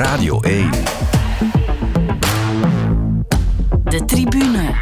[0.00, 0.70] Radio 1.
[3.84, 4.74] De tribune.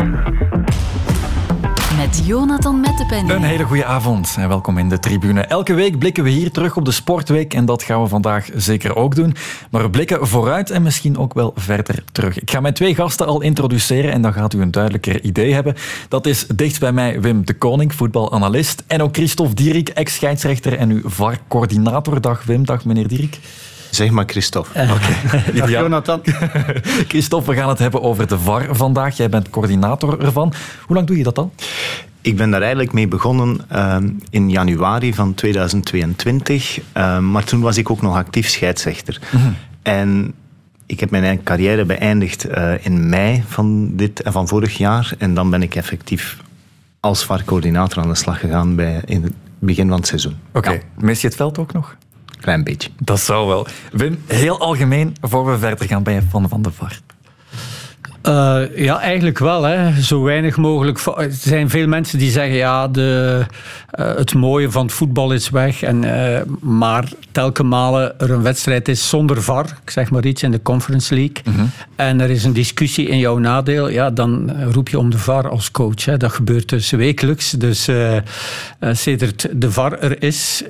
[1.97, 3.31] Met Jonathan Mettepenning.
[3.31, 5.41] Een hele goede avond en welkom in de tribune.
[5.41, 8.97] Elke week blikken we hier terug op de Sportweek en dat gaan we vandaag zeker
[8.97, 9.35] ook doen.
[9.71, 12.41] Maar we blikken vooruit en misschien ook wel verder terug.
[12.41, 15.75] Ik ga mijn twee gasten al introduceren en dan gaat u een duidelijker idee hebben.
[16.09, 18.85] Dat is dicht bij mij Wim de Koning, voetbalanalist.
[18.87, 22.21] En ook Christophe Dierik, ex-scheidsrechter en uw VAR-coördinator.
[22.21, 23.39] Dag Wim, dag meneer Dierik.
[23.91, 24.83] Zeg maar Christophe.
[24.83, 25.53] Oké.
[25.59, 26.21] Dag Jonathan.
[27.09, 29.17] Christophe, we gaan het hebben over de VAR vandaag.
[29.17, 30.53] Jij bent coördinator ervan.
[30.87, 31.53] Hoe lang doe je dat al?
[32.21, 36.81] Ik ben daar eigenlijk mee begonnen ehm, in januari van 2022.
[36.93, 39.21] Ehm, maar toen was ik ook nog actief scheidsrechter.
[39.83, 40.35] En
[40.87, 45.13] ik heb mijn carrière beëindigd eh, in mei van, dit, en van vorig jaar.
[45.19, 46.37] En dan ben ik effectief
[47.01, 50.37] als VAR-coördinator aan de slag gegaan bij, in het begin van het seizoen.
[50.53, 50.71] Oké.
[50.71, 51.97] Ja, Mis je het veld ook nog?
[52.41, 52.91] Klein beetje.
[52.99, 53.67] Dat zou wel.
[53.93, 57.01] Wim, heel algemeen, voor we verder gaan, ben je fan van de VAR?
[58.23, 59.63] Eh, ja, eigenlijk wel.
[59.63, 60.03] Hè.
[60.03, 60.99] Zo weinig mogelijk.
[60.99, 63.45] Er zijn veel mensen die zeggen: ja, de,
[63.91, 65.83] eh, het mooie van het voetbal is weg.
[65.83, 70.43] En, eh, maar telke malen er een wedstrijd is zonder VAR, ik zeg maar iets
[70.43, 71.43] in de Conference League.
[71.97, 75.49] En er is een discussie in jouw nadeel, ja, dan roep je om de VAR
[75.49, 76.05] als coach.
[76.05, 76.17] Hè.
[76.17, 77.51] Dat gebeurt dus wekelijks.
[77.51, 77.89] Dus
[78.81, 80.65] sedert de VAR er is,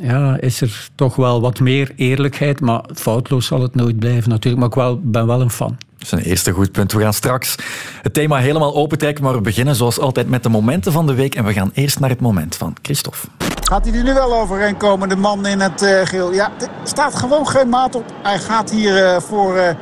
[0.00, 2.60] ja, is er toch wel wat meer eerlijkheid.
[2.60, 4.62] Maar foutloos zal het nooit blijven natuurlijk.
[4.62, 5.76] Maar ik wel, ben wel een fan.
[5.98, 6.92] Dat is een eerste goed punt.
[6.92, 7.54] We gaan straks
[8.02, 11.34] het thema helemaal opentrekken, maar we beginnen zoals altijd met de momenten van de week.
[11.34, 13.18] En we gaan eerst naar het moment van Christophe.
[13.62, 16.32] Gaat hij er nu wel overheen komen, de man in het eh, geel?
[16.32, 18.04] Ja, er staat gewoon geen maat op.
[18.22, 19.74] Hij gaat hier eh, voor eh,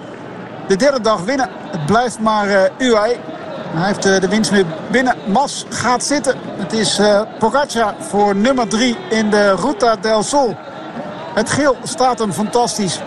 [0.68, 1.48] de derde dag winnen.
[1.70, 3.16] Het blijft maar eh UAE.
[3.74, 5.16] Hij heeft de winst nu binnen.
[5.26, 6.36] Mas gaat zitten.
[6.56, 7.00] Het is
[7.38, 10.56] Pogacar voor nummer 3 in de Ruta del Sol.
[11.34, 13.00] Het geel staat hem fantastisch.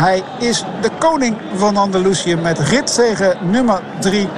[0.00, 4.28] Hij is de koning van Andalusië met ritzege nummer 3.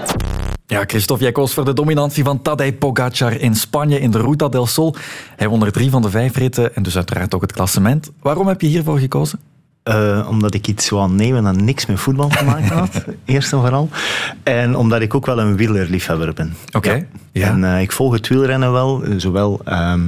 [0.67, 4.48] Ja, Christophe, jij koos voor de dominantie van Tadej Pogacar in Spanje in de Ruta
[4.48, 4.95] del Sol.
[5.36, 8.11] Hij won er drie van de vijf ritten en dus uiteraard ook het klassement.
[8.23, 9.41] Waarom heb je hiervoor gekozen?
[9.83, 13.59] Eh, omdat ik iets wou nemen dat niks met voetbal te maken had, eerst en
[13.61, 13.89] vooral.
[14.43, 16.55] En omdat ik ook wel een wielerliefhebber ben.
[16.73, 17.48] Oké, ja.
[17.48, 20.01] En eh, ik volg het wielrennen wel, eh, zowel ehm,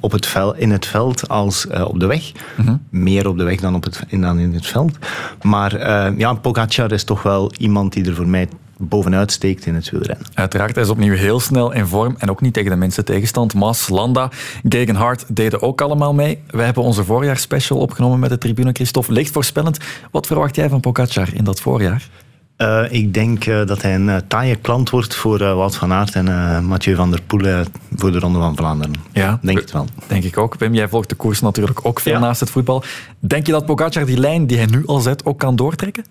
[0.00, 2.32] op het vel, in het veld als op de weg.
[2.56, 2.76] Mhm.
[2.90, 4.98] Meer op de weg dan, op het, in- dan in het veld.
[5.42, 5.78] Maar
[6.18, 10.26] ja, Pogacar is toch wel iemand die er voor mij bovenuit steekt in het wielrennen.
[10.34, 13.54] Uiteraard, hij is opnieuw heel snel in vorm en ook niet tegen de minste tegenstand.
[13.54, 14.30] Mas, Landa,
[14.68, 16.42] Gegenhard deden ook allemaal mee.
[16.50, 18.70] Wij hebben onze voorjaarsspecial opgenomen met de tribune.
[18.72, 19.78] Christophe, licht voorspellend.
[20.10, 22.08] Wat verwacht jij van Pogacar in dat voorjaar?
[22.56, 26.14] Eh, ik denk eh, dat hij een eh, taaie klant wordt voor Wout van Aert
[26.14, 28.94] en Mathieu van der Poel voor de Ronde van Vlaanderen.
[29.12, 29.86] Ja, Denk het wel.
[30.06, 30.54] Denk ik ook.
[30.58, 32.18] Wim, jij volgt de koers natuurlijk ook veel Ja.
[32.18, 32.82] naast het voetbal.
[33.18, 36.04] Denk je dat Pogacar die lijn die hij nu al zet ook kan doortrekken?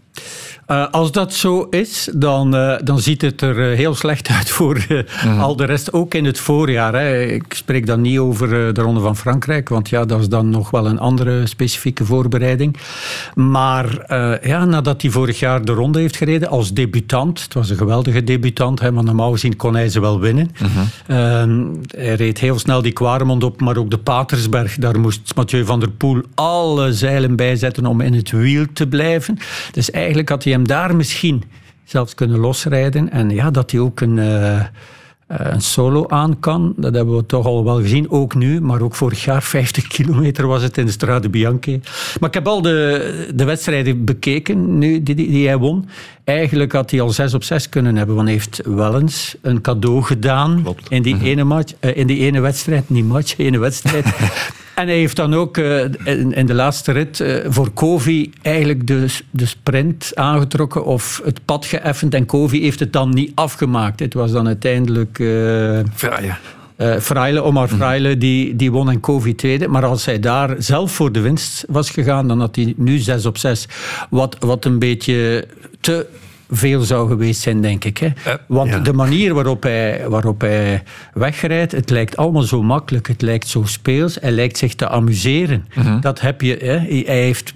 [0.72, 4.50] Eh, als dat zo is, dan, eh, dan ziet het er eh, heel slecht uit
[4.50, 6.94] voor eh, al de rest, ook in het voorjaar.
[6.94, 7.22] Hè.
[7.24, 10.70] Ik spreek dan niet over de Ronde van Frankrijk, want ja, dat is dan nog
[10.70, 12.78] wel een andere specifieke voorbereiding.
[13.36, 14.06] Maar
[14.44, 18.24] ja, nadat hij vorig jaar de Ronde heeft gereden als debutant, het was een geweldige
[18.24, 20.52] debutant, hè, maar normaal gezien kon hij ze wel winnen.
[21.08, 25.66] Ehm, hij reed heel snel die Quaremont op, maar ook de Patersberg, daar moest Mathieu
[25.66, 29.38] van der Poel alle zeilen bij zetten om in het wiel te blijven.
[29.72, 31.44] Dus eigenlijk had hij hem daar misschien
[31.84, 33.12] zelfs kunnen losrijden.
[33.12, 34.66] En ja, dat hij ook een, eh, eh,
[35.28, 38.10] een solo aan kan, dat hebben we toch al wel gezien.
[38.10, 41.82] Ook nu, maar ook vorig jaar, 50 kilometer was het in de Strade Bianchi.
[42.20, 45.90] Maar ik heb al de, de wedstrijden bekeken nu, die, die, die hij won.
[46.24, 49.62] Eigenlijk had hij al 6 op 6 kunnen hebben, want hij heeft wel eens een
[49.62, 52.90] cadeau gedaan in die, ene match, eh, in die ene wedstrijd.
[52.90, 54.06] Niet match, ene wedstrijd.
[54.82, 58.88] En hij heeft dan ook eh, in, in de laatste rit eh, voor Kovi eigenlijk
[58.88, 62.14] de, de sprint aangetrokken of het pad geëffend.
[62.14, 64.00] En Kovi heeft het dan niet afgemaakt.
[64.00, 65.16] Het was dan uiteindelijk
[65.94, 66.34] Fraaie.
[66.76, 69.68] eh Fraile, Omar Fraile, die, die won en Kovi tweede.
[69.68, 73.26] Maar als hij daar zelf voor de winst was gegaan, dan had hij nu 6
[73.26, 73.68] op 6.
[74.10, 75.48] Wat, wat een beetje
[75.80, 76.06] te
[76.52, 77.98] veel zou geweest zijn, denk ik.
[77.98, 78.10] Hè?
[78.48, 78.80] Want ja.
[78.80, 80.84] de manier waarop hij, waarop hij
[81.14, 83.08] wegrijdt, het lijkt allemaal zo makkelijk.
[83.08, 84.18] Het lijkt zo speels.
[84.22, 85.66] Hij lijkt zich te amuseren.
[86.02, 86.58] Dat heb je.
[86.62, 86.78] Hè?
[86.78, 87.54] Hij heeft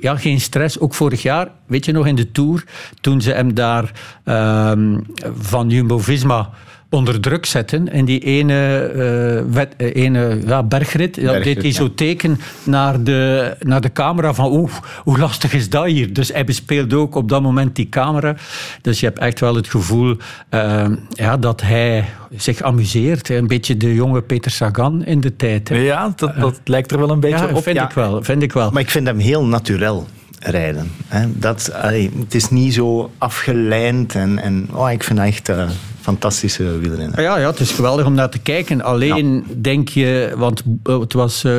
[0.00, 0.78] ja, geen stress.
[0.78, 2.64] Ook vorig jaar, weet je nog, in de Tour,
[3.00, 3.92] toen ze hem daar
[4.24, 4.98] ehm,
[5.38, 6.50] van Jumbo-Visma
[6.96, 7.92] onder druk zetten.
[7.92, 11.76] En die ene, eh, wet- eh, ene ja, bergrit, dat Bergrit, deed hij ja.
[11.76, 14.70] zo teken naar de, naar de camera van oeh,
[15.02, 16.12] hoe lastig is dat hier?
[16.12, 18.34] Dus hij bespeelde ook op dat moment die camera.
[18.82, 20.16] Dus je hebt echt wel het gevoel
[20.48, 22.04] eh, ja, dat hij
[22.36, 23.28] zich amuseert.
[23.28, 25.68] Een beetje de jonge Peter Sagan in de tijd.
[25.68, 25.76] hè.
[25.76, 27.62] Ja, dat, dat lijkt er wel een beetje Ja, op.
[27.62, 27.84] vind ja.
[27.84, 28.22] ik wel.
[28.22, 28.70] Vind ik wel.
[28.70, 30.06] Maar ik vind hem heel naturel.
[30.40, 30.90] rijden.
[31.08, 31.26] Hè.
[31.34, 35.68] Dat, allee, het is niet zo afgelijnd en, en oh, ik vind dat echt uh,
[36.06, 37.22] fantastische wielrennen.
[37.22, 38.82] Ja, ja, het is geweldig om naar te kijken.
[38.82, 41.52] Alleen denk je, want het was uh,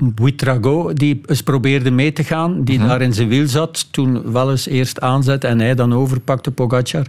[0.00, 4.50] Buitrago die eens probeerde mee te gaan, die daar in zijn wiel zat, toen wel
[4.50, 7.06] eens eerst aanzet en hij dan overpakte Pogacar.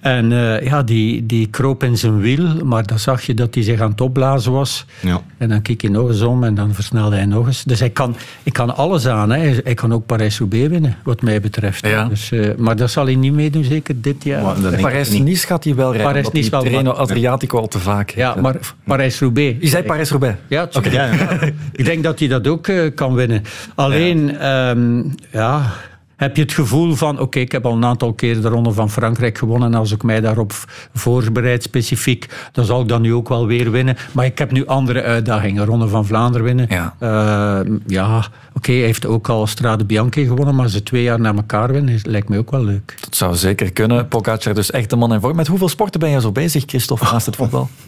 [0.00, 3.64] En uh, ja, die, die kroop in zijn wiel, maar dan zag je dat hij
[3.64, 4.86] zich aan het opblazen was.
[5.00, 5.20] Ja.
[5.38, 7.64] En dan keek hij nog eens om en dan versnelde hij nog eens.
[7.64, 9.30] Dus hij kan, ik kan alles aan.
[9.30, 9.60] Hè.
[9.64, 11.86] Hij kan ook Parijs-Roubaix winnen, wat mij betreft.
[11.86, 12.04] Ja.
[12.04, 14.56] Dus, uh, maar dat zal hij niet meedoen, zeker dit jaar.
[14.80, 16.17] Parijs-Nice gaat hij wel rijden.
[16.22, 16.62] Parijs-Nice wel.
[16.62, 18.10] Treno Adriatico al te vaak.
[18.10, 19.56] Ja, maar Parijs-Roubaix.
[19.60, 20.36] Je zei Parijs-Roubaix?
[20.48, 20.92] Ja, okay.
[20.92, 21.38] ja, ja.
[21.72, 23.42] ik denk dat hij dat ook uh, kan winnen.
[23.74, 24.70] Alleen, ja...
[24.70, 25.72] Um, ja
[26.18, 28.72] heb je het gevoel van, oké, okay, ik heb al een aantal keer de Ronde
[28.72, 29.72] van Frankrijk gewonnen.
[29.72, 30.52] En als ik mij daarop
[30.94, 33.96] voorbereid specifiek, dan zal ik dat nu ook wel weer winnen.
[34.12, 35.64] Maar ik heb nu andere uitdagingen.
[35.64, 36.66] Ronde van Vlaanderen winnen.
[36.68, 40.54] Ja, uh, ja oké, okay, hij heeft ook al Strade Bianchi gewonnen.
[40.54, 42.94] Maar ze twee jaar na elkaar winnen, lijkt mij ook wel leuk.
[43.00, 44.08] Dat zou zeker kunnen.
[44.08, 45.36] Pogacar dus echt een man in vorm.
[45.36, 47.68] Met hoeveel sporten ben je zo bezig, Christophe, naast het voetbal?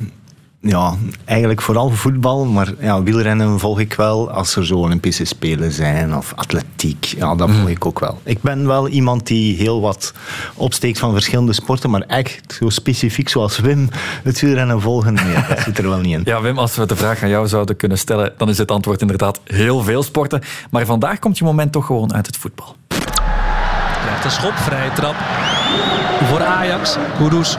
[0.63, 5.73] Ja, eigenlijk vooral voetbal, maar ja, wielrennen volg ik wel als er zo Olympische Spelen
[5.73, 7.05] zijn of atletiek.
[7.05, 8.21] Ja, dat volg ik ook wel.
[8.23, 10.13] Ik ben wel iemand die heel wat
[10.55, 13.89] opsteekt van verschillende sporten, maar echt zo specifiek zoals Wim
[14.23, 16.23] het wielrennen volgen, nee, dat zit er wel niet in.
[16.31, 19.01] Ja, Wim, als we de vraag aan jou zouden kunnen stellen, dan is het antwoord
[19.01, 20.43] inderdaad heel veel sporten.
[20.71, 22.77] Maar vandaag komt je moment toch gewoon uit het voetbal.
[24.03, 25.15] Krijgt een schop, vrije trap
[26.25, 26.97] voor Ajax.
[27.19, 27.57] Kudus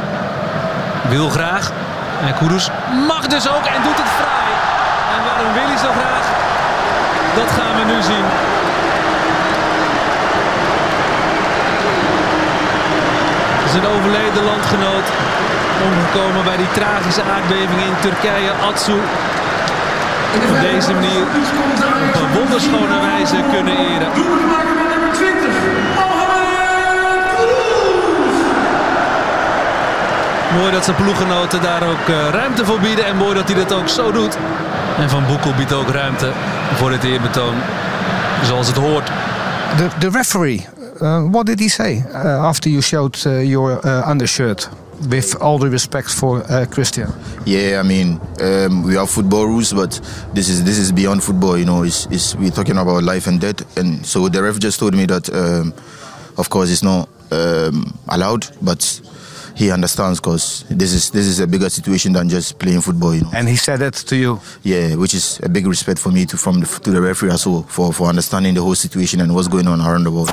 [1.09, 1.90] wil graag.
[2.21, 2.69] En Kudus
[3.07, 4.51] mag dus ook en doet het fraai.
[5.13, 6.25] En waarom wil hij zo graag?
[7.35, 8.25] Dat gaan we nu zien.
[13.75, 15.07] Een overleden landgenoot.
[15.85, 18.97] Omgekomen bij die tragische aardbeving in Turkije, Atsu.
[20.49, 24.11] Op deze manier op een wonderschone wijze kunnen eren.
[30.57, 33.05] Mooi dat zijn ploeggenoten daar ook uh, ruimte voor bieden.
[33.05, 34.37] En mooi dat hij dat ook zo doet.
[34.97, 36.31] En Van Boekel biedt ook ruimte
[36.73, 37.53] voor dit eerbetoon.
[38.43, 39.11] Zoals het hoort.
[39.77, 40.65] The, the referee,
[41.01, 44.69] uh, what did he say uh, after you showed your undershirt?
[45.09, 47.07] With all the respect for Christian.
[47.43, 49.99] Yeah, I mean, um, we have football rules, but
[50.33, 51.57] this is this is beyond football.
[51.57, 53.77] You know, it's, it's, we're talking about life and death.
[53.77, 55.73] And so the ref just told me that, um,
[56.37, 59.01] of course, it's not um, allowed, but
[59.55, 63.13] he understands because this is this is a bigger situation than just playing football.
[63.15, 63.31] You know.
[63.33, 64.39] And he said that to you.
[64.63, 67.45] Yeah, which is a big respect for me to from the, to the referee as
[67.45, 70.31] well for for understanding the whole situation and what's going on around the world.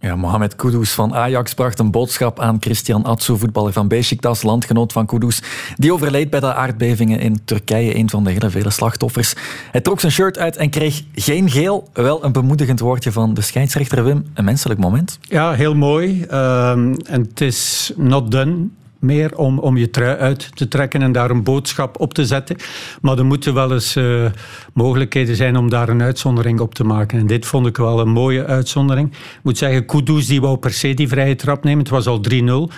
[0.00, 4.92] Ja, Mohamed Kudus van Ajax bracht een boodschap aan Christian Atsu, voetballer van Beşiktaş, landgenoot
[4.92, 5.42] van Kudus.
[5.76, 9.34] Die overleed bij de aardbevingen in Turkije, een van de hele vele slachtoffers.
[9.70, 11.88] Hij trok zijn shirt uit en kreeg geen geel.
[11.92, 14.24] Wel een bemoedigend woordje van de scheidsrechter Wim.
[14.34, 15.18] Een menselijk moment.
[15.20, 16.22] Ja, heel mooi.
[16.22, 18.68] Um, en het is not done
[18.98, 22.56] meer om, om je trui uit te trekken en daar een boodschap op te zetten.
[23.00, 24.26] Maar er moeten wel eens uh,
[24.72, 27.18] mogelijkheden zijn om daar een uitzondering op te maken.
[27.18, 29.12] En dit vond ik wel een mooie uitzondering.
[29.12, 31.78] Ik moet zeggen, Kudus die wou per se die vrije trap nemen.
[31.78, 32.34] Het was al 3-0.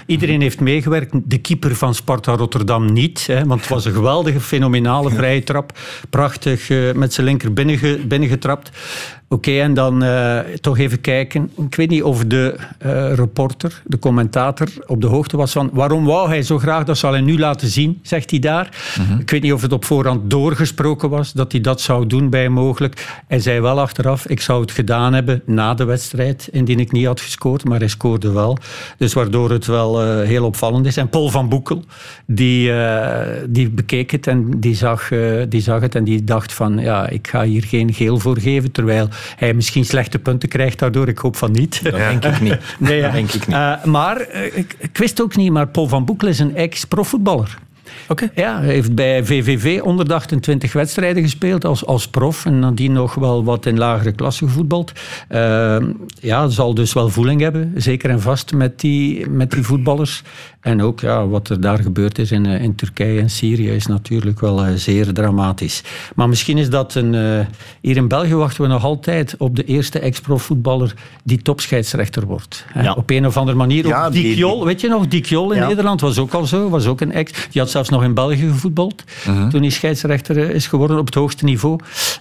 [0.06, 1.14] Iedereen heeft meegewerkt.
[1.25, 3.26] De keeper van Sparta Rotterdam niet.
[3.26, 5.78] Hè, want het was een geweldige, fenomenale vrije trap.
[6.11, 8.70] Prachtig uh, met zijn linker binnenge, binnengetrapt.
[9.32, 11.50] Oké, okay, en dan uh, toch even kijken.
[11.56, 12.56] Ik weet niet of de
[12.86, 16.99] uh, reporter, de commentator, op de hoogte was van waarom wou hij zo graag, dat
[16.99, 18.94] zal hij nu laten zien, zegt hij daar.
[18.99, 19.20] Mm -hmm.
[19.20, 22.49] Ik weet niet of het op voorhand doorgesproken was, dat hij dat zou doen bij
[22.49, 23.22] mogelijk.
[23.26, 27.06] Hij zei wel achteraf, ik zou het gedaan hebben na de wedstrijd, indien ik niet
[27.06, 28.58] had gescoord, maar hij scoorde wel.
[28.96, 30.96] Dus waardoor het wel uh, heel opvallend is.
[30.96, 31.84] En Paul van Boekel,
[32.26, 32.72] die,
[33.49, 35.08] die bekeek het en die zag,
[35.49, 38.72] die zag het en die dacht van, ja, ik ga hier geen geel voor geven,
[38.72, 41.08] terwijl hij misschien slechte punten krijgt daardoor.
[41.08, 41.82] Ik hoop van niet.
[41.82, 42.58] Dat denk ik niet.
[42.78, 43.56] nee, dat denk ik niet.
[43.56, 47.58] Uh, maar uh, ik, ik, wist ook niet, maar Paul van Boekel is een ex-profvoetballer.
[48.08, 48.30] Okay.
[48.34, 53.44] Ja, hij heeft bij VVV 128 wedstrijden gespeeld als, als prof en nadien nog wel
[53.44, 54.92] wat in lagere klasse gevoetbald.
[55.28, 55.76] Uh,
[56.20, 60.22] ja, zal dus wel voeling hebben, zeker en vast met die, met die voetballers.
[60.61, 64.40] En ook ja, wat er daar gebeurd is in, in Turkije en Syrië is natuurlijk
[64.40, 65.83] wel uh, zeer dramatisch.
[66.14, 67.12] Maar misschien is dat een...
[67.12, 67.40] Uh,
[67.81, 72.64] hier in België wachten we nog altijd op de eerste ex-profvoetballer die topscheidsrechter wordt.
[72.75, 72.93] Ja.
[72.93, 73.87] Op een of andere manier.
[73.87, 75.07] Ja, ook die- Dick Jol, die- weet je nog?
[75.09, 75.67] Dick Jol in Ja.
[75.67, 76.69] Nederland was ook al zo.
[76.69, 77.33] Was ook een ex.
[77.50, 79.05] Die had zelfs nog in België gevoetbald.
[79.50, 81.79] Toen hij scheidsrechter eh, is geworden op het hoogste niveau.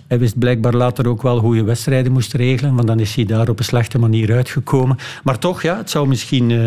[0.07, 2.75] Hij wist blijkbaar later ook wel hoe je wedstrijden moest regelen.
[2.75, 4.97] Want dan is hij daar op een slechte manier uitgekomen.
[5.23, 6.51] Maar toch, ja, het zou misschien...
[6.51, 6.57] eh,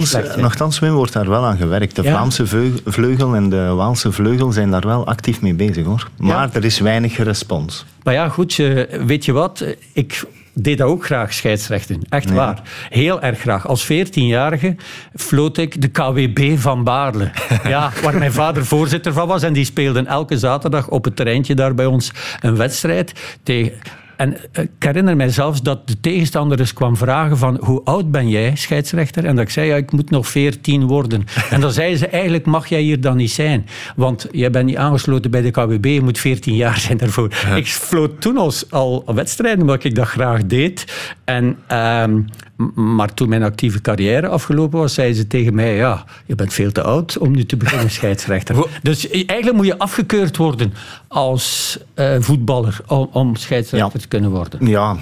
[0.00, 0.40] slecht zijn.
[0.40, 1.96] nochtans Wim, wordt daar wel aan gewerkt.
[1.96, 2.10] De Ja.
[2.10, 2.46] Vlaamse
[2.84, 5.84] vleugel en de Waalse vleugel zijn daar wel actief mee bezig.
[5.84, 6.08] hoor.
[6.16, 7.84] Maar er is weinig respons.
[8.02, 8.56] Maar ja, goed,
[9.06, 9.64] weet je wat?
[9.92, 10.22] Ik
[10.52, 12.00] deed dat ook graag, scheidsrechten.
[12.08, 12.62] Echt waar.
[12.90, 13.66] Heel erg graag.
[13.68, 14.76] Als 14-jarige
[15.14, 17.30] floot ik de KWB van Baarle.
[17.64, 19.42] Ja, waar mijn vader voorzitter van was.
[19.42, 23.72] En die speelden elke zaterdag op het terreintje daar bij ons een wedstrijd tegen...
[24.16, 28.10] En eh, ik herinner mij zelfs dat de tegenstander eens kwam vragen van hoe oud
[28.10, 29.24] ben jij, scheidsrechter?
[29.24, 31.24] En dat ik zei, ja, ik moet nog 14 worden.
[31.50, 33.66] En dan zeiden ze, eigenlijk mag jij hier dan niet zijn.
[33.96, 37.32] Want jij bent niet aangesloten bij de KWB, je moet 14 jaar zijn daarvoor.
[37.54, 40.84] Ik floot toen al, al wedstrijden, omdat ik dat graag deed.
[41.24, 42.20] En, ehm,
[42.74, 46.72] maar toen mijn actieve carrière afgelopen was, zeiden ze tegen mij, ja, je bent veel
[46.72, 48.66] te oud om nu te beginnen scheidsrechter.
[48.82, 50.74] Dus eigenlijk moet je afgekeurd worden
[51.08, 54.00] als eh, voetballer om, om scheidsrechter Ja.
[54.00, 54.66] te kunnen worden.
[54.66, 54.96] Ja.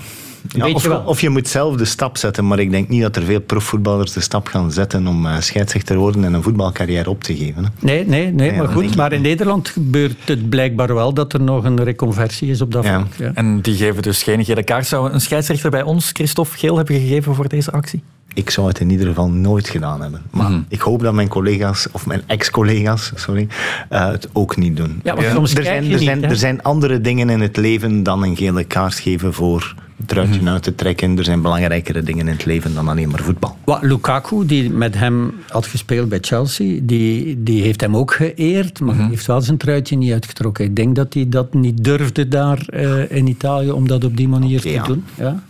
[0.48, 1.00] Ja, Weet of, je wel.
[1.06, 4.12] of je moet zelf de stap zetten, maar ik denk niet dat er veel profvoetballers
[4.12, 7.64] de stap gaan zetten om eh, scheidsrechter te worden en een voetbalcarrière op te geven.
[7.64, 7.70] Hè.
[7.78, 8.96] Nee, nee, nee Ja, maar goed.
[8.96, 12.84] Maar in Nederland gebeurt het blijkbaar wel dat er nog een reconversie is op dat
[12.84, 12.98] Ja.
[12.98, 13.14] vlak.
[13.18, 13.30] Ja.
[13.34, 14.86] En die geven dus geen gele kaart.
[14.86, 18.02] Zou een scheidsrechter bij ons, Christophe Geel, hebben gegeven voor deze actie?
[18.34, 20.22] Ik zou het in ieder geval nooit gedaan hebben.
[20.30, 20.60] Maar Mhm.
[20.68, 23.46] ik hoop dat mijn collega's, of mijn ex-collega's, sorry,
[23.88, 25.00] eh, het ook niet doen.
[25.02, 27.56] Ja, maar soms er, zijn, je er, niet, zijn, er zijn andere dingen in het
[27.56, 30.48] leven dan een gele kaart geven voor het ruitje Mhm.
[30.48, 31.18] uit te trekken.
[31.18, 33.56] Er zijn belangrijkere dingen in het leven dan alleen maar voetbal.
[33.64, 38.80] Wat, Lukaku, die met hem had gespeeld bij Chelsea, die, die heeft hem ook geëerd,
[38.80, 40.64] maar hij heeft wel zijn truitje niet uitgetrokken.
[40.64, 44.28] Ik denk dat hij dat niet durfde daar eh, in Italië om dat op die
[44.28, 44.82] manier te ja.
[44.82, 45.04] doen.
[45.18, 45.42] Ja.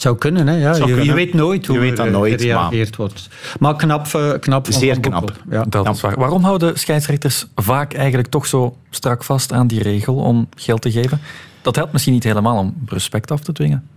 [0.00, 0.56] Het zou kunnen, hè?
[0.56, 0.74] Ja.
[0.74, 1.14] Zou Je, je kunnen.
[1.14, 3.28] weet nooit hoe Je weet dat er, nooit, gereageerd wordt.
[3.58, 5.32] Maar knap, eh, knap Zeer knap.
[5.50, 5.64] Ja.
[5.68, 6.18] Dat is waar.
[6.18, 10.90] Waarom houden scheidsrechters vaak eigenlijk toch zo strak vast aan die regel om geld te
[10.90, 11.20] geven?
[11.62, 13.88] Dat helpt misschien niet helemaal om respect af te dwingen.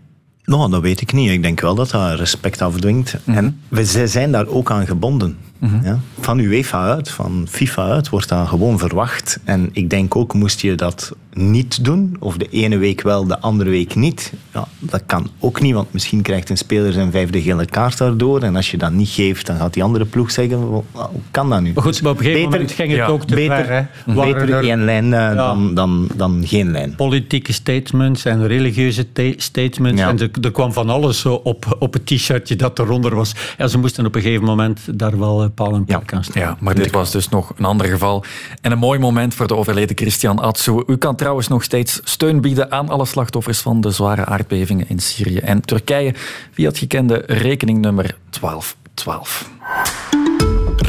[0.46, 1.30] Nou, dat weet ik niet.
[1.30, 3.18] Ik denk wel dat dat respect afdwingt.
[3.24, 3.38] Mhm.
[3.38, 5.38] En we zij zijn daar ook aan gebonden.
[5.84, 6.00] Ja?
[6.20, 9.40] Van UEFA uit, van FIFA uit, wordt dat gewoon verwacht.
[9.44, 13.40] En ik denk ook, moest je dat niet doen, of de ene week wel, de
[13.40, 17.42] andere week niet, ja, dat kan ook niet, want misschien krijgt een speler zijn vijfde
[17.42, 18.42] gele kaart daardoor.
[18.42, 20.84] En als je dat niet geeft, dan gaat die andere ploeg zeggen, hoe
[21.32, 21.72] kan dat nu?
[21.74, 23.88] Maar goed, maar op een gegeven Beter- moment ging het ja, ook te beter, ver.
[24.06, 24.14] Hè?
[24.14, 26.96] Beter er- één lijn eh, dan, dan, dan geen lijn.
[26.96, 30.02] politieke statements en religieuze te- statements.
[30.02, 30.10] Ja.
[30.10, 33.34] En er kwam van alles zo op, op het t-shirtje dat eronder was.
[33.58, 36.48] Ja, ze moesten op een gegeven moment daar wel eh, paal en perk aan stellen.
[36.48, 38.24] Ja, maar dit was dus nog een ander geval.
[38.62, 40.84] En een mooi moment voor de overleden Christian Atsu.
[40.88, 45.00] U kan trouwens nog steeds steun bieden aan alle slachtoffers van de zware aardbevingen in
[45.00, 46.14] Syrië en Turkije
[46.52, 50.23] via het gekende rekeningnummer 1212.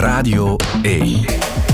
[0.04, 1.24] Radio 1.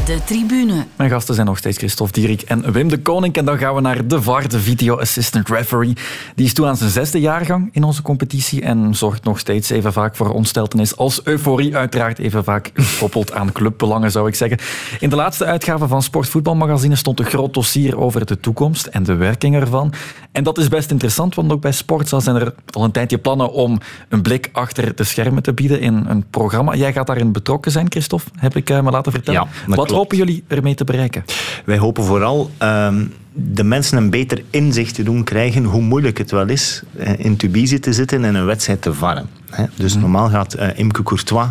[0.04, 0.86] De tribune.
[0.96, 3.34] Mijn gasten zijn nog steeds Christophe Dierik en Wim de Koning.
[3.34, 5.96] En dan gaan we naar de VAR, de Video Assistant Referee.
[6.34, 9.92] Die is toe aan zijn zesde jaargang in onze competitie en zorgt nog steeds even
[9.92, 11.76] vaak voor ontsteltenis als euforie.
[11.76, 14.58] Uiteraard even vaak gekoppeld aan clubbelangen, zou ik zeggen.
[15.00, 19.14] In de laatste uitgave van Sportvoetbalmagazine stond een groot dossier over de toekomst en de
[19.14, 19.92] werking ervan.
[20.32, 23.52] En dat is best interessant, want ook bij Sportza zijn er al een tijdje plannen
[23.52, 26.74] om een blik achter de schermen te bieden in een programma.
[26.74, 29.48] Jij gaat daarin betrokken zijn, Christophe, heb ik eh, me laten vertellen.
[29.66, 31.24] Ja, Wat hopen jullie ermee te bereiken?
[31.64, 36.30] Wij hopen vooral ehm, de mensen een beter inzicht te doen krijgen hoe moeilijk het
[36.30, 39.28] wel is eh, in Tubize te zitten en een wedstrijd te varren.
[39.76, 41.48] Dus normaal gaat eh, Imke Courtois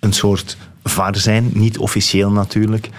[0.00, 2.90] een soort var zijn, niet officieel natuurlijk,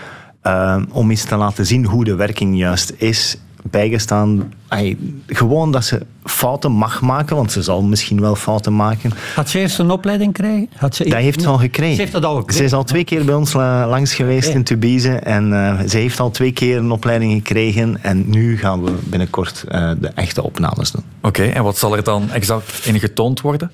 [0.41, 3.38] ehm, om eens te laten zien hoe de werking juist is.
[3.72, 9.12] Bijgestaan, ay, gewoon dat ze fouten mag maken, want ze zal misschien wel fouten maken.
[9.36, 10.69] Had ze eerst een opleiding krijgen?
[10.75, 11.95] Had ze Dat heeft ze al gekregen.
[11.95, 12.57] Ze heeft dat al gekregen.
[12.57, 15.12] Ze is al twee keer bij ons la- langs geweest in Tubize.
[15.12, 18.03] En eh, ze heeft al twee keer een opleiding gekregen.
[18.03, 21.03] En nu gaan we binnenkort eh, de echte opnames doen.
[21.22, 23.72] Oké, en wat zal er dan exact in getoond worden?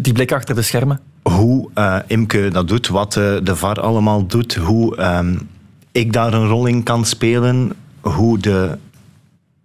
[0.00, 1.00] Die blik achter de schermen?
[1.22, 5.36] Hoe eh, Imke dat doet, wat eh, de VAR allemaal doet, hoe ehm,
[5.92, 7.72] ik daar een rol in kan spelen,
[8.02, 8.78] hoe de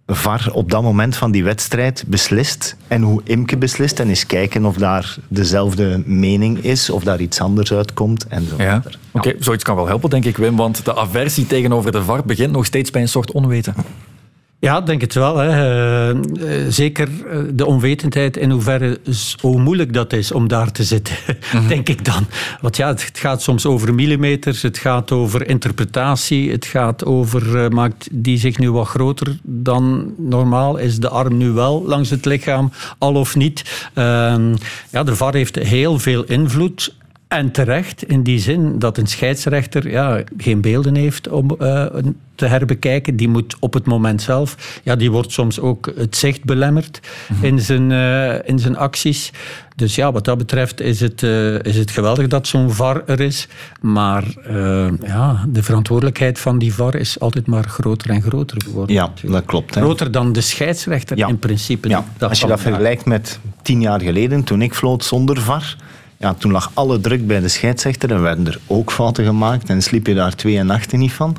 [0.06, 4.00] VAR op dat moment van die wedstrijd beslist en hoe Imke beslist.
[4.00, 8.54] En eens kijken of daar dezelfde mening is, of daar iets anders uitkomt en zo
[8.58, 8.82] Ja.
[8.82, 8.98] verder.
[9.12, 12.52] Oké, zoiets kan wel helpen, denk ik, Wim, want de aversie tegenover de VAR begint
[12.52, 13.74] nog steeds bij een soort onweten.
[14.60, 15.36] Ja, ik denk het wel.
[15.36, 15.48] Hè.
[15.48, 19.00] Eh, eh, zeker eh, de onwetendheid in hoeverre
[19.40, 21.16] hoe moeilijk dat is om daar te zitten,
[21.68, 22.26] denk ik dan.
[22.60, 28.08] Want ja, het gaat soms over millimeters, het gaat over interpretatie, het gaat over, maakt
[28.12, 30.76] die zich nu wat groter dan normaal?
[30.76, 33.88] Is de arm nu wel langs het lichaam, al of niet?
[33.94, 34.54] Ehm,
[34.90, 36.96] ja, de VAR heeft heel veel invloed.
[37.28, 41.86] En terecht, in die zin dat een scheidsrechter ja, geen beelden heeft om uh,
[42.34, 43.16] te herbekijken.
[43.16, 47.36] Die moet op het moment zelf, ja, die wordt soms ook het zicht belemmerd mm
[47.36, 47.44] -hmm.
[47.44, 49.32] in, zijn, uh, in zijn acties.
[49.76, 53.20] Dus ja, wat dat betreft is het, uh, is het geweldig dat zo'n VAR er
[53.20, 53.48] is.
[53.80, 54.24] Maar
[55.02, 58.94] ja, de verantwoordelijkheid van die VAR is altijd maar groter en groter geworden.
[58.94, 59.74] Ja, dat klopt.
[59.74, 59.80] Hè.
[59.80, 61.28] Groter dan de scheidsrechter ja.
[61.28, 61.88] in principe.
[61.88, 62.04] Ja.
[62.18, 65.76] Als je dat vergelijkt met tien jaar geleden, toen ik floot zonder VAR
[66.18, 69.82] ja, toen lag alle druk bij de scheidsrechter en werden er ook fouten gemaakt en
[69.82, 71.36] sliep je daar twee nachten niet van.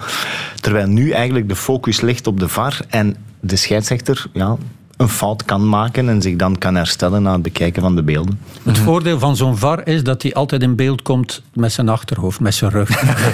[0.61, 4.57] Terwijl nu eigenlijk de focus ligt op de VAR en de scheidsrechter ja,
[4.99, 8.39] een fout kan maken en zich dan kan herstellen na het bekijken van de beelden.
[8.63, 12.39] Het voordeel van zo'n VAR is dat hij altijd in beeld komt met zijn achterhoofd,
[12.39, 12.89] met zijn rug.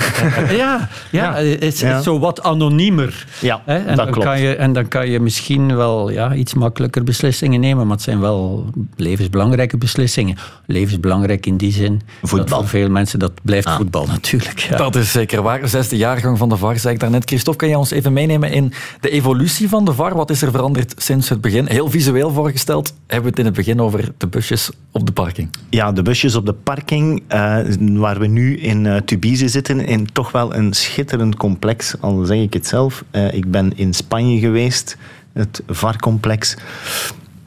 [0.58, 2.02] ja, ja, het is ja.
[2.02, 3.26] zo wat anoniemer.
[3.42, 3.78] Ja, hè?
[3.78, 4.28] En, dat dan klopt.
[4.28, 8.06] Kan je, en dan kan je misschien wel ja, iets makkelijker beslissingen nemen, maar het
[8.06, 10.38] zijn wel levensbelangrijke beslissingen.
[10.66, 12.02] Levensbelangrijk in die zin.
[12.24, 12.60] Voetbal.
[12.60, 13.76] Voor veel mensen dat blijft ah.
[13.76, 14.60] voetbal natuurlijk.
[14.60, 14.78] Ja.
[14.78, 15.68] Dat is zeker waar.
[15.68, 17.24] Zesde jaargang van de VAR, zei ik daarnet.
[17.26, 20.16] Christophe, kan jij ons even meenemen in de evolutie van de VAR?
[20.16, 21.54] Wat is er veranderd sinds het begin?
[21.64, 22.94] Heel visueel voorgesteld.
[23.08, 25.50] Hebben we het in het begin over de busjes op de parking?
[25.70, 30.12] Ja, de busjes op de parking, uh, waar we nu in uh, Tubize zitten, in
[30.12, 33.04] toch wel een schitterend complex, al zeg ik het zelf.
[33.12, 34.98] Uh, ik ben in Spanje geweest,
[35.34, 36.56] het VAR-complex.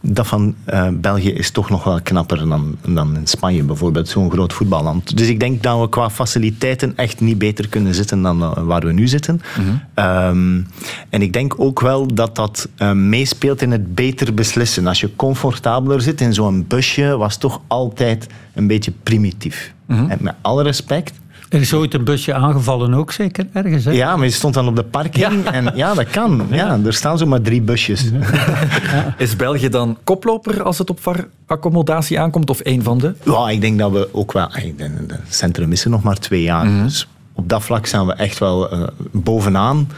[0.01, 4.31] Dat van uh, België is toch nog wel knapper dan, dan in Spanje bijvoorbeeld, zo'n
[4.31, 5.17] groot voetballand.
[5.17, 8.81] Dus ik denk dat we qua faciliteiten echt niet beter kunnen zitten dan uh, waar
[8.81, 9.41] we nu zitten.
[9.59, 9.81] Mm-hmm.
[9.95, 10.67] Um,
[11.11, 14.87] en ik denk ook wel dat dat uh, meespeelt in het beter beslissen.
[14.87, 19.75] Als je comfortabeler zit in zo'n busje, was toch altijd een beetje primitief.
[19.87, 20.11] Mm-hmm.
[20.11, 21.13] En met alle respect,
[21.49, 23.85] er is ooit een busje aangevallen ook, zeker ergens.
[23.85, 23.91] Hè?
[23.91, 25.45] Ja, maar je stond dan op de parking.
[25.45, 26.47] Ja, en, ja dat kan.
[26.51, 28.11] Ja, er staan zomaar drie busjes.
[28.13, 29.15] Ja.
[29.19, 32.51] Is België dan koploper als het op VAR-accommodatie aankomt?
[32.51, 33.15] Of één van de?
[33.25, 34.49] Ja, ik denk dat we ook wel...
[34.53, 36.65] Het centrum is er nog maar twee jaar.
[36.65, 36.83] Mm-hmm.
[36.83, 39.89] Dus op dat vlak zijn we echt wel uh, bovenaan.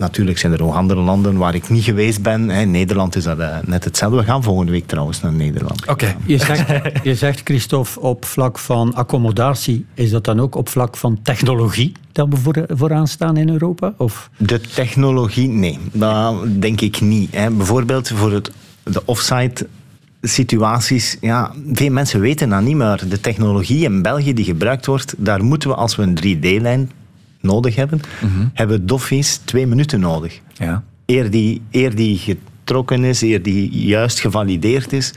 [0.00, 2.48] Natuurlijk zijn er nog andere landen waar ik niet geweest ben.
[2.48, 2.64] Hè.
[2.64, 4.18] Nederland is dat uh, net hetzelfde.
[4.18, 5.80] We gaan volgende week trouwens naar Nederland.
[5.80, 5.90] Oké.
[5.90, 6.16] Okay.
[6.26, 6.68] Je, zegt,
[7.02, 9.86] je zegt, Christophe, op vlak van accommodatie.
[9.94, 13.94] Is dat dan ook op vlak van technologie dat we voor, vooraan staan in Europa?
[13.96, 14.30] Of?
[14.36, 15.78] De technologie, nee.
[15.92, 17.34] Dat denk ik niet.
[17.34, 17.50] Hè.
[17.50, 18.52] Bijvoorbeeld voor het,
[18.82, 19.66] de offside
[20.22, 25.14] situaties, ja, veel mensen weten dat niet, maar de technologie in België die gebruikt wordt,
[25.18, 26.90] daar moeten we als we een 3D-lijn
[27.40, 28.50] nodig hebben, mm-hmm.
[28.54, 30.40] hebben doffies twee minuten nodig.
[30.52, 30.82] Ja.
[31.06, 35.12] Eer, die, eer die getrokken is, eer die juist gevalideerd is.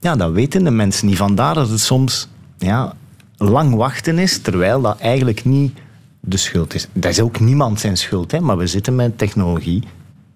[0.00, 1.16] Ja, dat weten de mensen niet.
[1.16, 2.28] Vandaar dat het soms
[2.58, 2.94] ja,
[3.36, 5.78] lang wachten is, terwijl dat eigenlijk niet
[6.20, 6.88] de schuld is.
[6.92, 9.82] Dat is ook niemand zijn schuld, hè, maar we zitten met technologie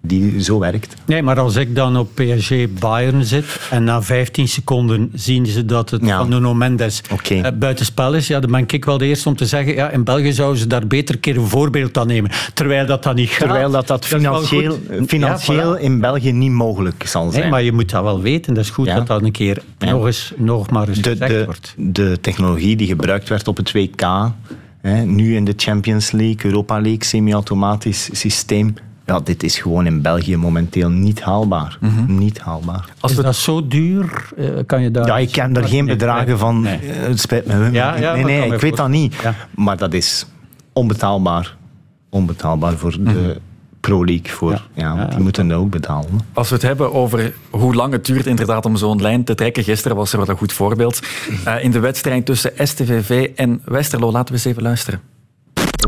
[0.07, 0.95] die zo werkt.
[1.05, 5.65] Nee, maar als ik dan op PSG Bayern zit en na 15 seconden zien ze
[5.65, 6.17] dat het ja.
[6.17, 7.37] van Nuno Mendes okay.
[7.37, 10.03] uh, buitenspel is, ja, dan ben ik wel de eerste om te zeggen, ja, in
[10.03, 12.31] België zouden ze daar beter een keer een voorbeeld aan nemen.
[12.53, 13.39] Terwijl dat dan niet gaat.
[13.39, 15.83] Terwijl dat, dat financieel, dat financieel ja, voilà.
[15.83, 17.41] in België niet mogelijk zal zijn.
[17.41, 18.53] Nee, maar je moet dat wel weten.
[18.53, 18.95] Dat is goed ja.
[18.95, 21.73] dat dat een keer nog, eens, nog maar eens de, gezegd de, wordt.
[21.77, 24.31] De technologie die gebruikt werd op het WK,
[24.81, 28.73] hè, nu in de Champions League, Europa League, semi-automatisch systeem,
[29.05, 31.77] ja, dit is gewoon in België momenteel niet haalbaar.
[31.79, 32.17] Mm-hmm.
[32.17, 32.85] Niet haalbaar.
[32.99, 34.29] Als is dat zo duur?
[34.37, 35.05] Uh, kan je daar...
[35.05, 36.61] Ja, ik ken daar geen bedragen nee, van.
[36.61, 36.79] Nee.
[36.83, 37.71] Uh, het spijt me.
[37.71, 39.15] Ja, ja, nee, nee, ik weet dat niet.
[39.21, 39.35] Ja.
[39.55, 40.25] Maar dat is
[40.73, 41.55] onbetaalbaar.
[42.09, 43.37] Onbetaalbaar voor de
[43.79, 44.31] Pro League.
[44.31, 44.61] Voor, ja.
[44.73, 46.19] Ja, ja, die moeten dat ook betalen.
[46.33, 49.63] Als we het hebben over hoe lang het duurt inderdaad om zo'n lijn te trekken.
[49.63, 50.99] Gisteren was er wat een goed voorbeeld.
[51.47, 54.11] Uh, in de wedstrijd tussen STVV en Westerlo.
[54.11, 55.01] Laten we eens even luisteren.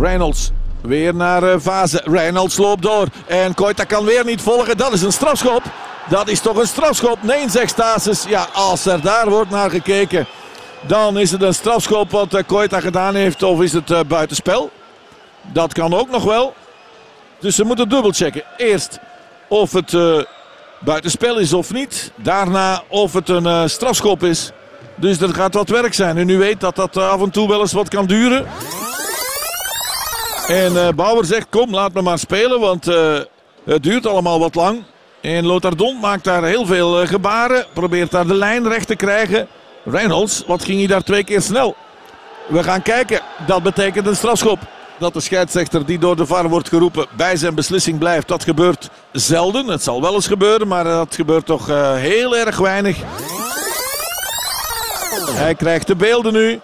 [0.01, 2.01] Reynolds Weer naar uh, Fase.
[2.03, 3.07] Reynolds loopt door.
[3.27, 4.77] En Koita kan weer niet volgen.
[4.77, 5.61] Dat is een strafschop.
[6.09, 7.17] Dat is toch een strafschop?
[7.21, 8.23] Nee, zegt Stasis.
[8.27, 10.27] Ja, als er daar wordt naar gekeken,
[10.81, 13.43] dan is het een strafschop wat uh, Koita gedaan heeft.
[13.43, 14.71] Of is het uh, buitenspel?
[15.41, 16.53] Dat kan ook nog wel.
[17.39, 18.43] Dus ze moeten dubbelchecken.
[18.57, 18.99] Eerst
[19.47, 20.21] of het uh,
[20.79, 22.11] buitenspel is of niet.
[22.15, 24.51] Daarna of het een strafschop is.
[24.95, 26.17] Dus dat gaat wat werk zijn.
[26.17, 28.45] En u weet dat dat af en toe wel eens wat kan duren.
[30.47, 33.17] En uh, Bauer zegt, kom, laat me maar spelen, want uh,
[33.63, 34.83] het duurt allemaal wat lang.
[35.21, 39.47] En Lotardon maakt daar heel veel uh, gebaren, probeert daar de lijn recht te krijgen.
[39.83, 41.75] Reynolds, wat ging hij daar twee keer snel?
[42.47, 44.59] We gaan kijken, dat betekent een strafschop.
[44.99, 48.27] Dat de scheidsrechter die door de VAR wordt geroepen bij zijn beslissing blijft.
[48.27, 52.97] Dat gebeurt zelden, het zal wel eens gebeuren, maar dat gebeurt toch heel erg weinig.
[55.31, 56.59] Hij krijgt de beelden nu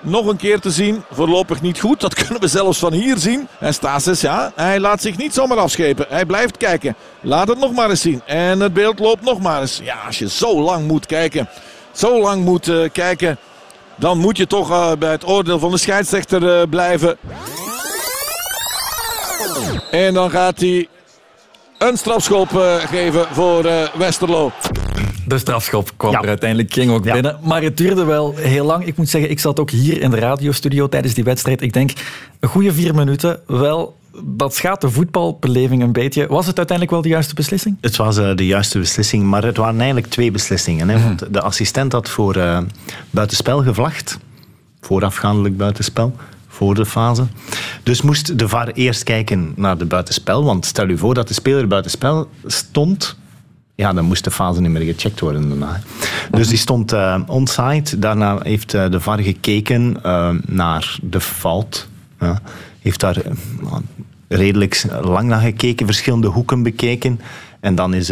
[0.00, 1.02] nog een keer te zien.
[1.10, 2.00] Voorlopig niet goed.
[2.00, 3.48] Dat kunnen we zelfs van hier zien.
[3.60, 6.06] En Stasis, ja, hij laat zich niet zomaar afschepen.
[6.08, 6.96] Hij blijft kijken.
[7.20, 8.22] Laat het nog maar eens zien.
[8.24, 9.80] En het beeld loopt nog maar eens.
[9.82, 11.48] Ja, als je zo lang moet kijken.
[11.92, 13.38] Zo lang moet uh, kijken.
[13.96, 17.18] dan moet je toch eh, bij het oordeel van de scheidsrechter eh, blijven.
[19.90, 20.88] En dan gaat hij
[21.78, 24.52] een strafschop eh, geven voor eh, Westerlo.
[25.28, 26.20] De strafschop kwam Ja.
[26.22, 27.12] er uiteindelijk, ging ook Ja.
[27.12, 27.38] binnen.
[27.42, 28.86] Maar het duurde wel heel lang.
[28.86, 31.62] Ik moet zeggen, ik zat ook hier in de radiostudio tijdens die wedstrijd.
[31.62, 31.90] Ik denk,
[32.40, 33.40] een goede vier minuten.
[33.46, 36.26] Wel, dat schaadt de voetbalbeleving een beetje.
[36.26, 37.76] Was het uiteindelijk wel de juiste beslissing?
[37.80, 40.88] Het was eh, de juiste beslissing, maar het waren eigenlijk twee beslissingen.
[40.88, 42.58] Hè, want de assistent had voor eh,
[43.10, 44.18] buitenspel gevlacht.
[44.80, 46.16] Voorafgaandelijk buitenspel.
[46.48, 47.26] Voor de fase.
[47.82, 50.44] Dus moest de VAR eerst kijken naar de buitenspel.
[50.44, 53.16] Want stel u voor dat de speler buitenspel stond.
[53.78, 55.80] Ja, dan moest de fase niet meer gecheckt worden daarna.
[56.30, 57.98] Dus die stond eh, onside.
[57.98, 61.88] Daarna heeft eh, de VAR gekeken eh, naar de fout.
[62.20, 62.40] Ja.
[62.80, 63.22] Heeft daar
[64.28, 67.20] redelijk lang naar gekeken, verschillende hoeken bekeken.
[67.60, 68.10] En dan is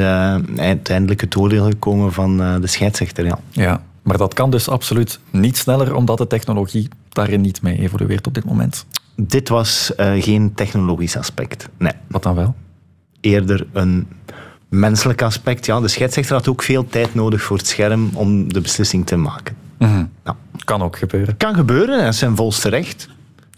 [0.57, 3.25] uiteindelijk het oordeel gekomen van de scheidsrechter.
[3.25, 3.39] Ja.
[3.51, 3.83] Ja.
[4.03, 8.35] Maar dat kan dus absoluut niet sneller, omdat de technologie daarin niet mee evolueert op
[8.35, 8.87] dit moment.
[9.17, 11.69] Dit was geen technologisch aspect.
[11.79, 12.55] Nee, Wat dan wel?
[13.21, 14.07] eerder een
[14.69, 15.67] menselijk aspect.
[15.67, 19.17] Ja, de scheidsrechter had ook veel tijd nodig voor het scherm om de beslissing te
[19.17, 19.57] maken.
[19.79, 20.37] Ja.
[20.65, 21.37] Kan ook gebeuren.
[21.37, 23.09] Kan gebeuren, is zijn volste recht.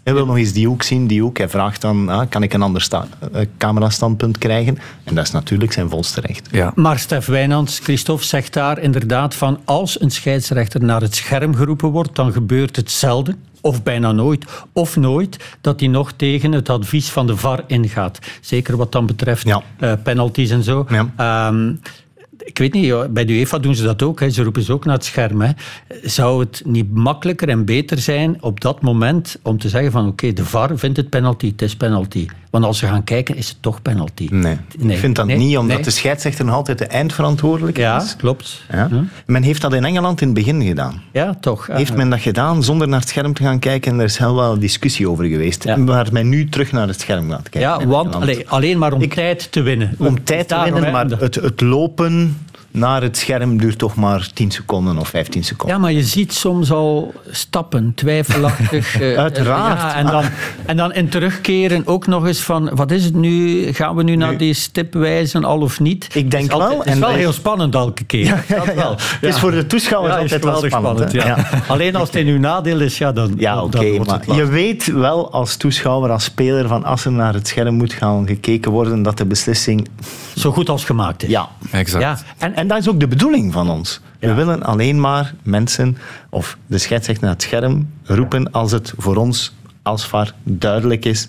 [0.08, 1.38] Hij wil nog eens die hoek zien, die hoek.
[1.38, 4.78] Hij vraagt dan, ah, kan ik een ander sta- eh, camerastandpunt krijgen?
[5.04, 6.48] En dat is natuurlijk zijn volste recht.
[6.50, 6.72] Ja.
[6.74, 11.88] Maar Stef Wijnands, Christophe, zegt daar inderdaad van als een scheidsrechter naar het scherm geroepen
[11.88, 16.68] wordt, dan gebeurt het zelden, of bijna nooit, of nooit, dat hij nog tegen het
[16.68, 18.18] advies van de VAR ingaat.
[18.40, 19.62] Zeker wat dan betreft Ja.
[19.78, 20.86] eh, penalties en zo.
[20.88, 21.10] Ja.
[21.16, 21.72] Ehm,
[22.48, 24.20] ik weet niet, bij de UEFA doen ze dat ook.
[24.20, 24.30] Hè.
[24.30, 25.40] Ze roepen ze ook naar het scherm.
[25.40, 25.50] Hè.
[26.02, 30.32] Zou het niet makkelijker en beter zijn op dat moment om te zeggen van oké,
[30.32, 32.26] de VAR vindt het penalty, het is penalty.
[32.50, 34.28] Want als ze gaan kijken, is het toch penalty.
[34.30, 34.92] Nee, Nee.
[34.94, 35.36] ik vind dat Nee?
[35.36, 35.84] niet, omdat Nee?
[35.84, 38.16] de scheidsrechter nog altijd de eindverantwoordelijk Ja, is.
[38.16, 38.62] klopt.
[38.72, 38.88] Ja.
[39.26, 41.02] Men heeft dat in Engeland in het begin gedaan.
[41.12, 41.66] Ja, toch.
[41.66, 43.92] Heeft men dat gedaan zonder naar het scherm te gaan kijken?
[43.92, 45.64] En er is heel wel discussie over geweest.
[45.64, 45.84] Ja.
[45.84, 47.60] Waar men nu terug naar het scherm gaat kijken.
[47.70, 49.94] Ja, want allee, alleen maar om tijd te winnen.
[49.98, 52.37] Om tijd te winnen, maar het, het lopen
[52.70, 55.76] naar het scherm duurt toch maar 10 seconden of 15 seconden.
[55.76, 58.94] Ja, maar je ziet soms al stappen, twijfelachtig.
[59.00, 59.80] eh, Uiteraard.
[59.80, 60.24] Ja, en, dan,
[60.66, 63.62] en dan in terugkeren ook nog eens van, wat is het nu?
[63.72, 66.08] Gaan we nu naar die stip wijzen, al of niet?
[66.14, 68.44] Ik denk Het is altijd- wel, Het is en wel heel spannend elke keer.
[68.48, 68.90] Dat wel.
[68.98, 71.12] Het is voor de toeschouwers altijd wel spannend.
[71.12, 71.46] ja.
[71.66, 74.46] Alleen als het in uw nadeel is, ja, dan, Ja, dan oké, maar het je
[74.46, 78.70] weet wel als toeschouwer, als speler, van als er naar het scherm moet gaan gekeken
[78.70, 79.88] worden, dat de beslissing...
[80.36, 81.28] Zo goed als gemaakt is.
[81.28, 81.48] Ja.
[81.70, 82.02] Exact.
[82.02, 84.00] Ja, en, En dat is ook de bedoeling van ons.
[84.18, 84.34] We Ja.
[84.34, 85.96] willen alleen maar mensen,
[86.30, 91.28] of de scheidsrechter naar het scherm, roepen als het voor ons als VAR duidelijk is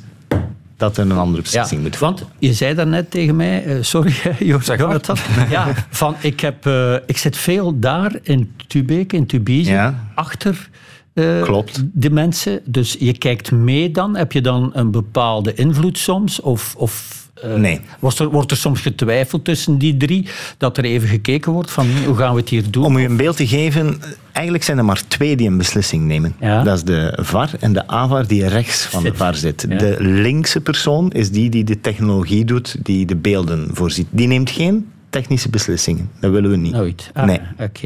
[0.78, 4.14] dat er een andere Ja, beslissing moet want je zei daarnet tegen mij, eh, sorry
[4.40, 4.88] Joost, Zeg maar.
[4.88, 5.18] Jonathan,
[5.50, 10.06] ja, van ik, heb, eh, ik zit veel daar in Tubeke, in Tubize, Ja.
[10.16, 10.70] achter
[11.14, 11.84] eh, Klopt.
[11.94, 12.60] de mensen.
[12.66, 16.42] Dus je kijkt mee dan, heb je dan een bepaalde invloed soms?
[16.42, 17.80] Of, of eh, Nee.
[18.00, 21.88] wordt, er, wordt er soms getwijfeld tussen die drie, dat er even gekeken wordt van
[22.06, 22.84] hoe gaan we het hier doen?
[22.84, 26.36] Om u een beeld te geven, eigenlijk zijn er maar twee die een beslissing nemen.
[26.40, 26.64] Ja.
[26.64, 29.14] Dat is de VAR en de AVAR die rechts van de.
[29.20, 29.66] VAR zit.
[29.70, 29.78] Ja.
[29.78, 34.08] De linkse persoon is die die de technologie doet, die de beelden voorziet.
[34.10, 36.10] Die neemt geen technische beslissingen.
[36.20, 36.74] Dat willen we niet.
[36.74, 37.12] Nooit.
[37.14, 37.40] Ah, nee.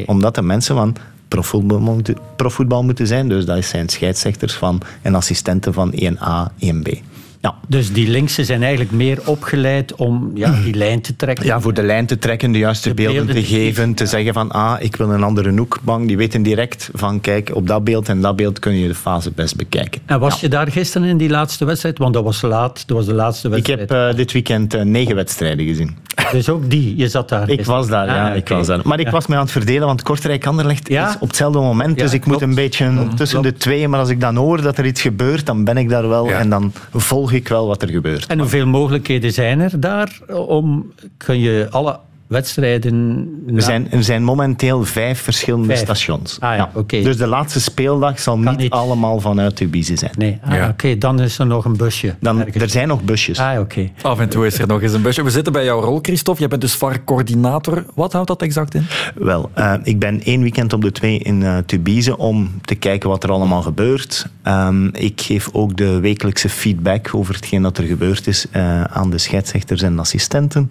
[0.05, 0.95] Omdat de mensen van
[1.27, 3.29] profvoetbal moeten, profvoetbal moeten zijn.
[3.29, 7.01] Dus dat zijn scheidsrechters van en assistenten van 1A, 1B.
[7.43, 7.55] Ja.
[7.67, 11.45] Dus die linkse zijn eigenlijk meer opgeleid om ja, die lijn te trekken.
[11.45, 14.33] Ja, voor de lijn te trekken, de juiste De beelden, beelden te geven, te zeggen
[14.33, 16.07] van ah, ik wil een andere hoekbank.
[16.07, 19.31] Die weten direct van kijk, op dat beeld en dat beeld kun je de fase
[19.31, 20.01] best bekijken.
[20.05, 21.97] En was je daar gisteren in die laatste wedstrijd?
[21.97, 23.79] Want dat was laat, dat was de laatste Ik wedstrijd.
[23.79, 25.97] heb eh, dit weekend eh, negen wedstrijden gezien.
[26.31, 27.49] Dus ook die, je zat daar.
[27.49, 28.29] Ik was daar, ja.
[28.29, 28.55] Ah, Ik oké.
[28.55, 28.79] was daar.
[28.83, 29.11] Maar ik Ja.
[29.11, 31.09] was me aan het verdelen, want Kortrijk-Anderlecht Ja?
[31.09, 31.97] is op hetzelfde moment.
[31.97, 32.39] Ja, dus ik klopt.
[32.39, 33.55] moet een beetje tussen klopt.
[33.55, 33.87] de twee.
[33.87, 36.27] Maar als ik dan hoor dat er iets gebeurt, dan ben ik daar wel.
[36.27, 36.37] Ja.
[36.39, 38.25] En dan volg ik wel wat er gebeurt.
[38.25, 40.91] En hoeveel mogelijkheden zijn er daar om...
[41.17, 41.99] Kun je alle
[42.33, 43.27] wedstrijden...
[43.55, 45.79] Er zijn, er zijn momenteel vijf verschillende Vijf.
[45.79, 46.37] stations.
[46.39, 47.01] Ah ja, oké.
[47.01, 48.71] Dus de laatste speeldag zal niet, niet.
[48.71, 50.11] allemaal vanuit Tubize zijn.
[50.17, 50.67] Nee, ah, Ja.
[50.69, 52.15] oké, dan is er nog een busje.
[52.19, 52.63] Dan, ergens.
[52.63, 53.39] er zijn nog busjes.
[53.39, 53.89] Ah, oké.
[54.01, 55.23] Af en toe is er nog eens een busje.
[55.23, 56.41] We zitten bij jouw rol, Christophe.
[56.41, 57.85] Je bent dus VAR-coördinator.
[57.95, 58.85] Wat houdt dat exact in?
[59.15, 63.09] Wel, eh, ik ben één weekend op de twee in eh Tubize om te kijken
[63.09, 64.25] wat er allemaal gebeurt.
[64.43, 69.09] Ehm, ik geef ook de wekelijkse feedback over hetgeen dat er gebeurd is eh, aan
[69.09, 70.67] de scheidsrechters en assistenten.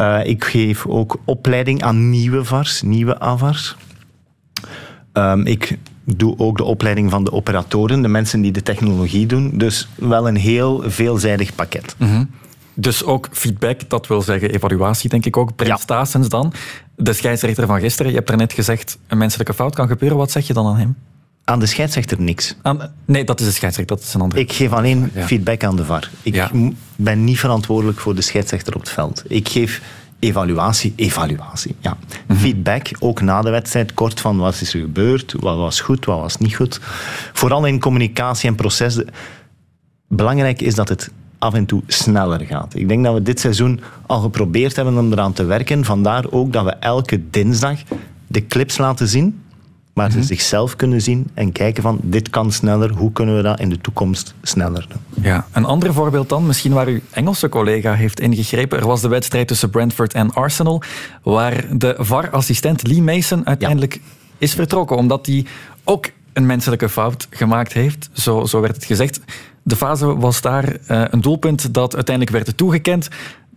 [0.00, 3.76] Eh, ik geef ook opleiding aan nieuwe VARs, nieuwe AVARs.
[5.12, 9.50] Ehm, ik doe ook de opleiding van de operatoren, de mensen die de technologie doen.
[9.54, 11.96] Dus wel een heel veelzijdig pakket.
[12.74, 15.56] Dus ook feedback, dat wil zeggen evaluatie, denk ik ook.
[15.56, 16.52] Prestaties dan.
[16.96, 20.18] De scheidsrechter van gisteren, je hebt daarnet gezegd, een menselijke fout kan gebeuren.
[20.18, 20.96] Wat zeg je dan aan hem?
[21.50, 22.54] Aan de scheidsrechter niks.
[22.62, 24.40] Aan- nee, dat is de scheidsrechter, dat is een andere.
[24.40, 25.26] Ik geef alleen Ja.
[25.26, 26.10] feedback aan de VAR.
[26.22, 26.50] Ik Ja.
[26.96, 29.22] ben niet verantwoordelijk voor de scheidsrechter op het veld.
[29.26, 29.82] Ik geef
[30.18, 31.74] evaluatie, evaluatie.
[31.80, 31.96] Ja.
[32.26, 32.38] Mhm.
[32.38, 36.20] Feedback, ook na de wedstrijd, kort van wat is er gebeurd, wat was goed, wat
[36.20, 36.80] was niet goed.
[37.32, 39.02] Vooral in communicatie en proces.
[40.08, 42.74] Belangrijk is dat het af en toe sneller gaat.
[42.74, 45.84] Ik denk dat we dit seizoen al geprobeerd hebben om eraan te werken.
[45.84, 47.78] Vandaar ook dat we elke dinsdag
[48.26, 49.40] de clips laten zien,
[49.94, 53.60] waar ze zichzelf kunnen zien en kijken van dit kan sneller, hoe kunnen we dat
[53.60, 55.24] in de toekomst sneller doen.
[55.24, 58.78] Ja, een ander voorbeeld dan, misschien waar uw Engelse collega heeft ingegrepen.
[58.78, 60.82] Er was de wedstrijd tussen Brentford en Arsenal,
[61.22, 64.00] waar de VAR-assistent Lee Mason uiteindelijk
[64.38, 65.46] is vertrokken, omdat hij
[65.84, 68.10] ook een menselijke fout gemaakt heeft.
[68.12, 69.20] Zo, zo werd het gezegd.
[69.62, 73.08] De fase was daar eh, een doelpunt dat uiteindelijk werd toegekend,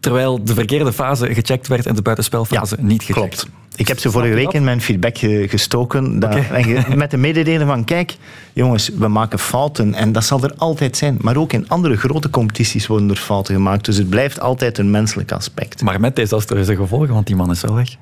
[0.03, 3.35] terwijl de verkeerde fase gecheckt werd en de buitenspelfase niet gecheckt.
[3.39, 3.47] Klopt.
[3.75, 6.19] Ik heb ze vorige week in mijn feedback ge- gestoken.
[6.19, 6.35] Dat,
[6.95, 8.15] met de mededelen van, kijk,
[8.53, 9.93] jongens, we maken fouten.
[9.93, 11.17] En dat zal er altijd zijn.
[11.21, 13.85] Maar ook in andere grote competities worden er fouten gemaakt.
[13.85, 15.81] Dus het blijft altijd een menselijk aspect.
[15.81, 17.95] Maar met desastreuze gevolgen, want die man is wel weg.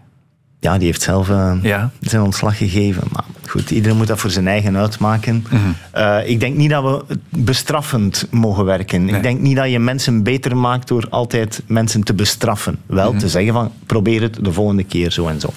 [0.59, 1.91] Ja, die heeft zelf eh, Ja.
[1.99, 3.03] zijn ontslag gegeven.
[3.11, 5.45] Maar goed, iedereen moet dat voor zijn eigen uitmaken.
[5.49, 5.61] Mhm.
[5.91, 9.09] Eh, ik denk niet dat we bestraffend mogen werken.
[9.09, 12.79] Ik denk niet dat je mensen beter maakt door altijd mensen te bestraffen.
[12.85, 13.19] Wel Mhm.
[13.19, 15.49] te zeggen van, probeer het de volgende keer zo en zo.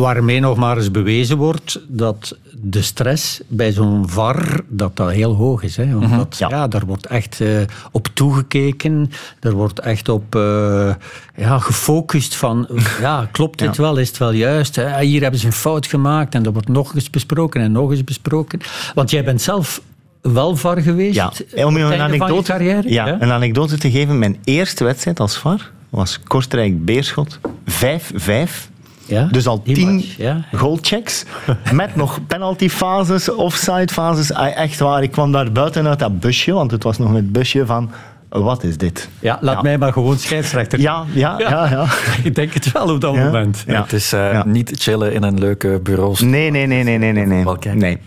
[0.00, 5.34] Waarmee nog maar eens bewezen wordt dat de stress bij zo'n VAR dat dat heel
[5.34, 5.76] hoog is.
[5.76, 5.96] Hè?
[5.96, 6.68] Omdat, ja.
[6.68, 7.48] daar wordt echt eh,
[7.92, 9.10] op toegekeken.
[9.40, 10.94] Er wordt echt op eh,
[11.36, 12.68] ja, gefocust van...
[13.00, 13.82] Ja, klopt dit Ja.
[13.82, 13.96] wel?
[13.96, 14.76] Is het wel juist?
[14.76, 15.00] Hè?
[15.00, 18.04] Hier hebben ze een fout gemaakt en dat wordt nog eens besproken en nog eens
[18.04, 18.60] besproken.
[18.94, 19.80] Want jij bent zelf
[20.22, 22.90] wel VAR geweest Ja, eh, om je een anekdote, carrière?
[22.90, 24.18] ja, een anekdote te geven.
[24.18, 27.38] Mijn eerste wedstrijd als VAR was Kortrijk-Beerschot.
[27.66, 28.70] 5-5.
[29.06, 30.44] Ja, Dus al tien ja.
[30.54, 31.24] goalchecks.
[31.72, 34.32] Met nog penaltyfases, offside-fases.
[34.32, 36.52] Ah, Echt waar, ik kwam daar buiten uit dat busje.
[36.52, 37.90] Want het was nog het busje van...
[38.28, 39.08] Wat is dit?
[39.20, 40.80] Ja, laat mij maar gewoon scheidsrechter.
[40.80, 41.70] Ja, ja, ja.
[41.70, 41.86] ja.
[42.24, 43.24] Ik denk het wel op dat Ja.
[43.24, 43.64] moment.
[43.66, 43.82] Ja.
[43.82, 44.44] Het is eh, Ja.
[44.46, 46.26] niet chillen in een leuke bureau.
[46.26, 47.26] Nee, nee, nee, nee, nee, nee.
[47.26, 47.74] nee.
[47.74, 47.98] Nee.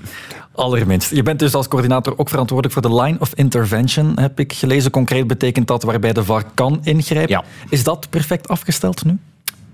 [0.55, 1.09] Allerminst.
[1.15, 4.91] Je bent dus als coördinator ook verantwoordelijk voor de line of intervention, heb ik gelezen.
[4.91, 7.29] Concreet betekent dat waarbij de VAR kan ingrijpen.
[7.31, 7.43] Ja.
[7.69, 9.17] Is dat perfect afgesteld nu?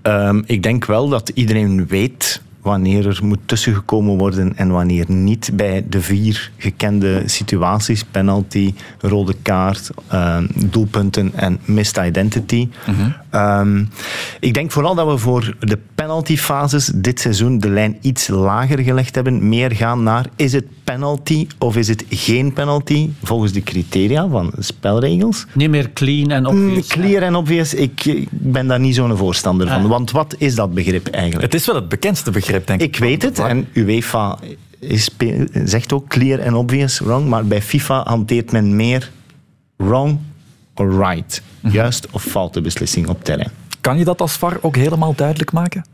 [0.02, 5.50] Ehm, ik denk wel dat iedereen weet wanneer er moet tussengekomen worden en wanneer niet
[5.52, 12.68] bij de vier gekende situaties, penalty, rode kaart, ehm, doelpunten en missed identity.
[13.30, 13.84] Ehm,
[14.40, 19.14] ik denk vooral dat we voor de penaltyfases dit seizoen de lijn iets lager gelegd
[19.14, 24.28] hebben, meer gaan naar is het penalty of is het geen penalty volgens de criteria
[24.28, 25.46] van de spelregels.
[25.54, 26.86] Niet meer clean en Mm, obvious.
[26.86, 29.82] Clear en obvious, ik ik ben daar niet zo'n voorstander van.
[29.82, 29.88] Ah.
[29.88, 31.52] Want wat is dat begrip eigenlijk?
[31.52, 32.80] Het is wel het bekendste begrip, denk ik.
[32.80, 34.38] Ik weet het, en UEFA
[34.78, 35.10] is,
[35.64, 39.10] zegt ook clear en obvious wrong, maar bij FIFA hanteert men meer
[39.76, 40.18] wrong
[40.74, 41.42] or right.
[41.60, 41.72] Mhm.
[41.74, 43.50] Juist of foute beslissing op terrein.
[43.80, 45.84] Kan je dat als VAR ook helemaal duidelijk maken?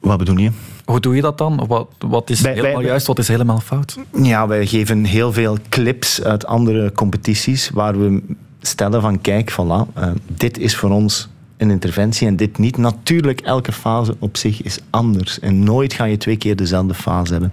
[0.00, 0.50] Wat bedoel je?
[0.84, 1.64] Hoe doe je dat dan?
[1.66, 3.96] Wat, wat is Bij- helemaal bij- juist, wat is helemaal fout?
[4.22, 8.22] Ja, wij geven heel veel clips uit andere competities waar we
[8.60, 11.28] stellen van kijk, voilà, eh, dit is voor ons
[11.62, 12.76] een interventie en dit niet.
[12.76, 17.32] Natuurlijk, elke fase op zich is anders en nooit ga je twee keer dezelfde fase
[17.32, 17.52] hebben.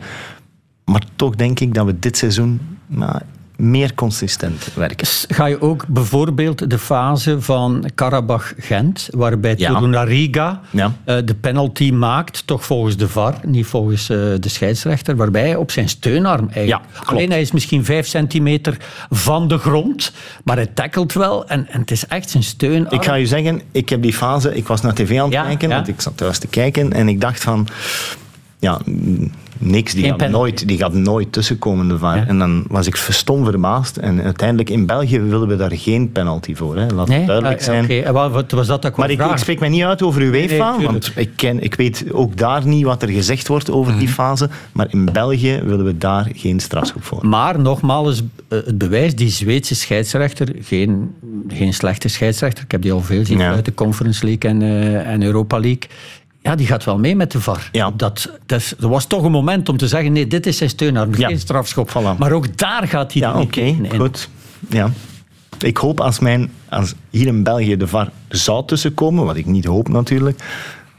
[0.85, 3.21] Maar toch denk ik dat we dit seizoen nou,
[3.59, 5.07] meer consistent werken.
[5.27, 9.71] Ga je ook bijvoorbeeld de fase van Karabach-Gent, waarbij Ja.
[9.71, 10.93] Torunariga Ja.
[11.03, 15.55] eh, de penalty maakt, toch volgens de VAR, niet volgens eh, de scheidsrechter, waarbij hij
[15.55, 16.89] op zijn steunarm eigenlijk.
[16.95, 17.01] Ja.
[17.03, 18.77] Alleen hij is misschien vijf centimeter
[19.09, 20.11] van de grond,
[20.43, 22.93] maar hij tackelt wel en, en het is echt zijn steunarm.
[22.93, 25.69] Ik ga je zeggen, ik heb die fase, ik was naar tv aan het kijken,
[25.69, 27.67] want ik zat thuis te kijken en ik dacht van,
[28.59, 31.87] ja, mm, niks, die gaat, nooit, die gaat nooit tussenkomen.
[31.87, 32.15] De VAR.
[32.17, 32.27] Ja.
[32.27, 36.55] En dan was ik verstom verbaasd en uiteindelijk in België willen we daar geen penalty
[36.55, 36.87] voor, hè.
[36.87, 37.17] laat Nee?
[37.17, 37.83] het duidelijk Ah, zijn.
[37.83, 38.11] oké.
[38.11, 40.77] Wat- was dat dat ik Maar ik, ik spreek mij niet uit over UEFA, Nee,
[40.77, 43.99] nee, want ik, ken, ik weet ook daar niet wat er gezegd wordt over Mhm.
[43.99, 47.27] die fase, maar in België willen we daar geen strafschop voor.
[47.27, 51.11] Maar nogmaals, eh, het bewijs, die Zweedse scheidsrechter, geen,
[51.47, 53.51] geen slechte scheidsrechter, ik heb die al veel zien Ja.
[53.51, 55.81] uit de Conference League en, eh, en Europa League.
[56.49, 57.69] Ja, die gaat wel mee met de VAR.
[57.71, 57.91] Ja.
[57.95, 60.69] Dat, dat is- er was toch een moment om te zeggen, nee, dit is zijn
[60.69, 61.27] steunarm, Ja.
[61.27, 61.89] geen strafschop.
[61.89, 62.17] Voilà.
[62.17, 63.89] Maar ook daar gaat hij Ja, niet in.
[63.97, 64.29] goed.
[64.69, 64.89] Ja.
[65.59, 69.65] Ik hoop als, mijn, als hier in België de VAR zou tussenkomen, wat ik niet
[69.65, 70.43] hoop natuurlijk,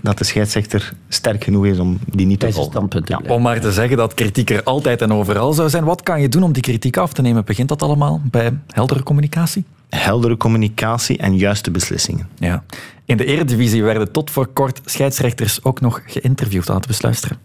[0.00, 2.88] dat de scheidsrechter sterk genoeg is om die niet te volgen.
[2.88, 3.20] te Ja.
[3.28, 5.84] Om maar te zeggen dat kritiek er altijd en overal zou zijn.
[5.84, 7.44] Wat kan je doen om die kritiek af te nemen?
[7.44, 9.64] Begint dat allemaal bij heldere communicatie?
[9.90, 12.28] Heldere communicatie en juiste beslissingen.
[12.38, 12.64] Ja.
[13.04, 16.68] In de Eredivisie werden tot voor kort scheidsrechters ook nog geïnterviewd.
[16.68, 17.38] Laten we eens luisteren.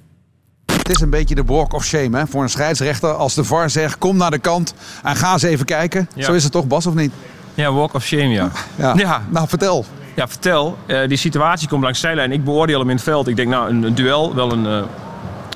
[0.66, 3.14] Het is een beetje de walk of shame hè, voor een scheidsrechter.
[3.14, 6.10] Als de VAR zegt, kom naar de kant en ga eens even kijken.
[6.16, 6.26] Ja.
[6.26, 7.12] Zo is het toch, Bas, of niet?
[7.54, 8.52] Ja, walk of shame, ja.
[8.76, 9.24] Ja.
[9.30, 9.86] Nou, vertel.
[10.16, 10.78] Ja, vertel.
[10.86, 12.32] Eh, die situatie komt langs zijlijn.
[12.32, 13.28] Ik beoordeel hem in het veld.
[13.28, 14.82] Ik denk, nou, een, een duel, wel een, eh,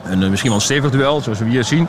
[0.04, 1.88] een, eh, misschien wel een stevig duel, zoals we hier zien.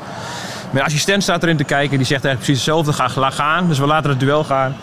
[0.71, 1.97] Mijn assistent staat erin te kijken.
[1.97, 2.93] Die zegt eigenlijk precies hetzelfde.
[2.93, 3.69] Ga, gaan.
[3.69, 4.77] Dus we laten het duel gaan.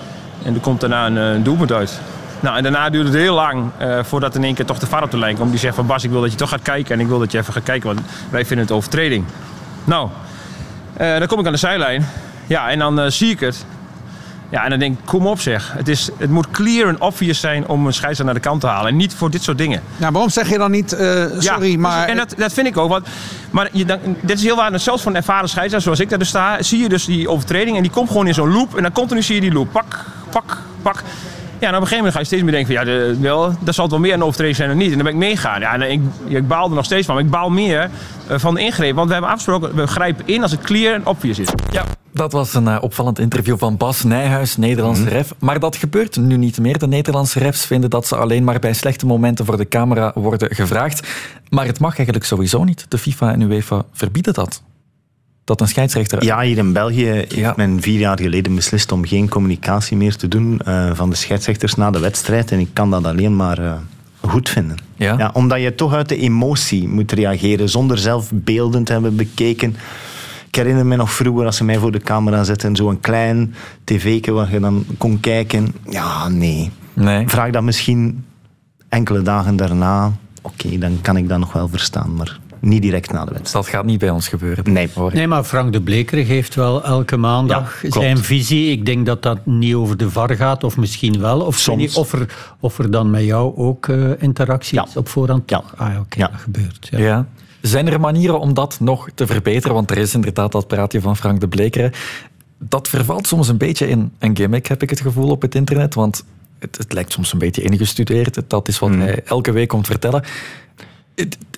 [0.43, 2.00] En er komt daarna een, eh, een doelpunt uit.
[2.39, 5.04] Nou, en daarna duurde het heel lang eh, voordat in één keer toch de VAR
[5.04, 5.50] op de lijn komt.
[5.50, 6.95] Die zegt van Bas, ik wil dat je toch gaat kijken.
[6.95, 9.26] En ik wil dat je even gaat kijken, want wij vinden het overtreding.
[9.84, 10.10] Nou,
[10.93, 12.06] eh, dan kom ik aan de zijlijn.
[12.47, 13.65] Ja, en dan zie ik het.
[14.50, 15.74] Ja, en dan denk ik, kom op zeg.
[15.78, 18.68] Het, is, het moet clear en obvious zijn om een scheidsrechter naar de kant te
[18.68, 18.92] halen.
[18.92, 19.82] En niet voor dit soort dingen.
[19.98, 22.02] Ja, waarom zeg je dan niet, eh, sorry, Ja, maar...
[22.02, 22.90] dus- en dat, dat vind ik ook.
[22.90, 23.08] Want,
[23.52, 24.80] maar je, dan, dit is heel waar.
[24.80, 26.62] Zelfs voor een ervaren scheidsrechter zoals ik daar dus sta...
[26.62, 28.76] zie je dus die overtreding en die komt gewoon in zo'n loop.
[28.76, 29.72] En dan continu zie je die loop.
[29.72, 31.04] Pak, pak, pak.
[31.60, 32.86] Ja, en op een gegeven moment ga je steeds meer denken van...
[32.86, 34.90] ja, de, wel, dat zal het wel meer een overtreding zijn dan niet.
[34.92, 35.60] En dan ben ik meegaan.
[35.60, 37.16] Ja, en ik, ik baal er nog steeds van.
[37.16, 37.90] Maar ik baal meer
[38.28, 38.96] eh, van de ingreep.
[38.96, 41.48] Want we hebben afgesproken, we grijpen in als het clear en obvious is.
[41.72, 41.84] Ja,
[42.17, 45.12] dat was een eh, opvallend interview van Bas Nijhuis, Nederlandse Mhm.
[45.12, 45.34] ref.
[45.39, 46.77] Maar dat gebeurt nu niet meer.
[46.77, 50.56] De Nederlandse refs vinden dat ze alleen maar bij slechte momenten voor de camera worden
[50.56, 51.08] gevraagd.
[51.49, 52.86] Maar het mag eigenlijk sowieso niet.
[52.88, 54.62] De FIFA en UEFA verbieden dat.
[55.43, 56.23] Dat een scheidsrechter...
[56.23, 60.27] Ja, hier in België heeft men vier jaar geleden beslist om geen communicatie meer te
[60.27, 62.51] doen eh, van de scheidsrechters na de wedstrijd.
[62.51, 63.73] En ik kan dat alleen maar eh,
[64.21, 64.77] goed vinden.
[64.95, 65.30] Ja?
[65.34, 69.75] omdat je toch uit de emotie moet reageren, zonder zelf beelden te hebben bekeken.
[70.58, 74.32] Ik herinner me nog vroeger, als ze mij voor de camera zetten, zo'n klein tv'tje
[74.32, 75.76] waar je dan kon kijken.
[75.89, 76.72] Ja, nee.
[76.93, 77.30] nee.
[77.30, 78.26] Vraag dat misschien
[78.89, 80.12] enkele dagen daarna.
[80.41, 83.65] Oké, dan kan ik dat nog wel verstaan, maar niet direct na de wedstrijd.
[83.65, 84.74] Dat gaat niet bij ons gebeuren.
[84.74, 84.89] Nee.
[85.13, 88.72] Nee, maar Frank de Bleker geeft wel elke maandag zijn visie.
[88.72, 91.41] Ik denk dat dat niet over de VAR gaat, of misschien wel.
[91.41, 91.78] Of, Soms.
[91.78, 95.50] niet of, er, of er dan met jou ook eh, interactie is op voorhand.
[95.50, 95.63] Ja.
[95.76, 96.88] Ah ja, oké, dat gebeurt.
[96.91, 97.28] Ja.
[97.67, 99.75] Zijn er manieren om dat nog te verbeteren?
[99.75, 101.91] Want er is inderdaad dat praatje van Frank de Blekeren.
[102.60, 105.93] Dat vervalt soms een beetje in een gimmick, heb ik het gevoel, op het internet.
[105.93, 106.25] Want
[106.60, 108.41] het, het lijkt soms een beetje ingestudeerd.
[108.47, 108.99] Dat is wat Mhm.
[108.99, 110.23] hij elke week komt vertellen.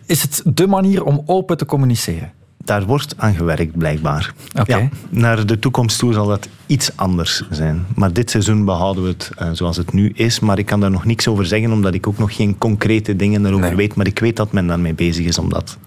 [0.05, 2.31] Is het de manier om open te communiceren?
[2.69, 4.34] Daar wordt aan gewerkt, blijkbaar.
[4.65, 7.86] Ja, naar de toekomst toe zal dat iets anders zijn.
[7.95, 10.39] Maar dit seizoen behouden we het eh, zoals het nu is.
[10.39, 13.41] Maar ik kan daar nog niks over zeggen, omdat ik ook nog geen concrete dingen
[13.41, 13.95] daarover weet.
[13.95, 15.77] Maar ik weet dat men daarmee bezig is om dat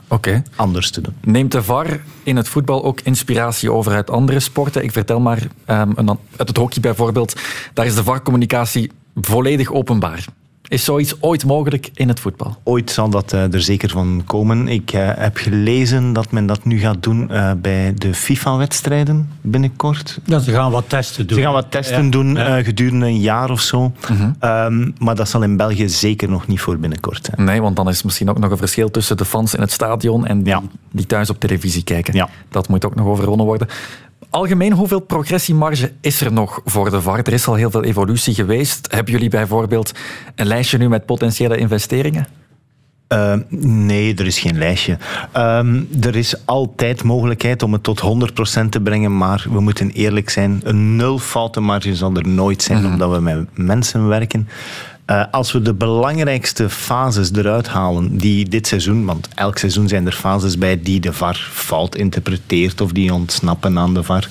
[0.57, 1.14] anders te doen.
[1.21, 4.85] Neemt de VAR in het voetbal ook inspiratie over uit andere sporten?
[4.85, 7.40] Ik vertel maar, ehm, een uit het hockey bijvoorbeeld,
[7.75, 10.25] daar is de VAR-communicatie volledig openbaar.
[10.72, 12.56] Is zoiets ooit mogelijk in het voetbal?
[12.64, 14.68] Ooit zal dat eh, er zeker van komen.
[14.68, 20.18] Ik eh, heb gelezen dat men dat nu gaat doen eh, bij de FIFA-wedstrijden binnenkort.
[20.24, 21.37] Ja, ze gaan wat testen doen.
[21.38, 22.11] Ze gaan wat testen Ja.
[22.11, 22.56] doen Ja.
[22.58, 23.92] eh, gedurende een jaar of zo.
[24.38, 27.46] Ehm, maar dat zal in België zeker nog niet voor binnenkort zijn.
[27.46, 30.26] Nee, want dan is misschien ook nog een verschil tussen de fans in het stadion
[30.26, 30.54] en die,
[30.90, 32.28] die thuis op televisie kijken.
[32.50, 33.68] Dat moet ook nog overwonnen worden.
[34.33, 37.18] Algemeen, hoeveel progressiemarge is er nog voor de VAR?
[37.18, 38.87] Er is al heel veel evolutie geweest.
[38.90, 39.92] Hebben jullie bijvoorbeeld
[40.35, 42.27] een lijstje nu met potentiële investeringen?
[43.09, 44.99] Uh, nee, er is geen lijstje.
[45.37, 50.31] Um, er is altijd mogelijkheid om het tot 100% te brengen, maar we moeten eerlijk
[50.31, 50.61] zijn.
[50.64, 52.92] Een nul foutenmarge zal er nooit zijn, mm-hmm.
[52.92, 54.49] omdat we met mensen werken.
[55.12, 60.07] Uh, als we de belangrijkste fases eruit halen, die dit seizoen, want elk seizoen zijn
[60.07, 64.29] er fases bij die de VAR fout interpreteert of die ontsnappen aan de VAR.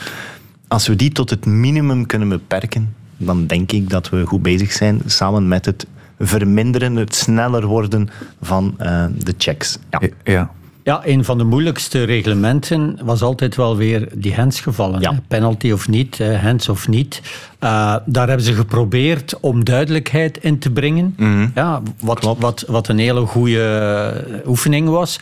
[0.68, 4.72] Als we die tot het minimum kunnen beperken, dan denk ik dat we goed bezig
[4.72, 5.88] zijn, samen met het
[6.20, 8.10] verminderen, het sneller worden
[8.42, 9.78] van uh, de checks.
[9.90, 10.00] Ja.
[10.24, 10.52] ja.
[10.84, 15.02] Ja, een van de moeilijkste reglementen was altijd wel weer die handsgevallen.
[15.02, 15.20] Ja.
[15.28, 17.22] Penalty of niet, hands of niet.
[17.60, 21.14] Uh, daar hebben ze geprobeerd om duidelijkheid in te brengen.
[21.18, 21.52] Mm-hmm.
[21.56, 25.20] Ja, wat, wat, wat een hele goede oefening was.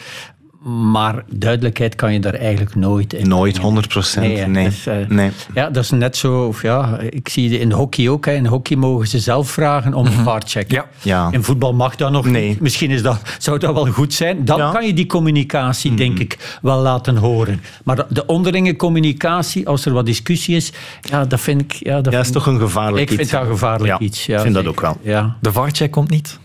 [0.63, 3.27] Maar duidelijkheid kan je daar eigenlijk nooit in.
[3.27, 4.25] Nooit 100 procent.
[4.25, 4.45] Nee.
[4.45, 4.65] Nee.
[4.65, 5.31] Dus, uh, nee.
[5.53, 6.45] Ja, dat is net zo.
[6.45, 8.25] Of ja, ik zie het in hockey ook.
[8.25, 8.33] Hè.
[8.33, 10.25] In hockey mogen ze zelf vragen om een mm-hmm.
[10.25, 10.71] vaartcheck.
[10.71, 10.85] Ja.
[11.01, 11.27] ja.
[11.31, 12.47] In voetbal mag dat nog nee.
[12.47, 12.59] niet.
[12.59, 14.45] Misschien is dat, zou dat wel goed zijn.
[14.45, 14.71] Dan ja.
[14.71, 17.61] kan je die communicatie, denk ik, wel laten horen.
[17.83, 21.73] Maar de onderlinge communicatie, als er wat discussie is, ja, dat vind ik.
[21.73, 23.21] Ja, dat ja, is toch een gevaarlijk ik iets.
[23.21, 24.25] Ik vind dat gevaarlijk ja, iets.
[24.25, 24.73] Ja, ik vind zeker.
[24.73, 24.97] dat ook wel.
[25.13, 25.37] Ja.
[25.41, 26.39] De vaartcheck komt niet.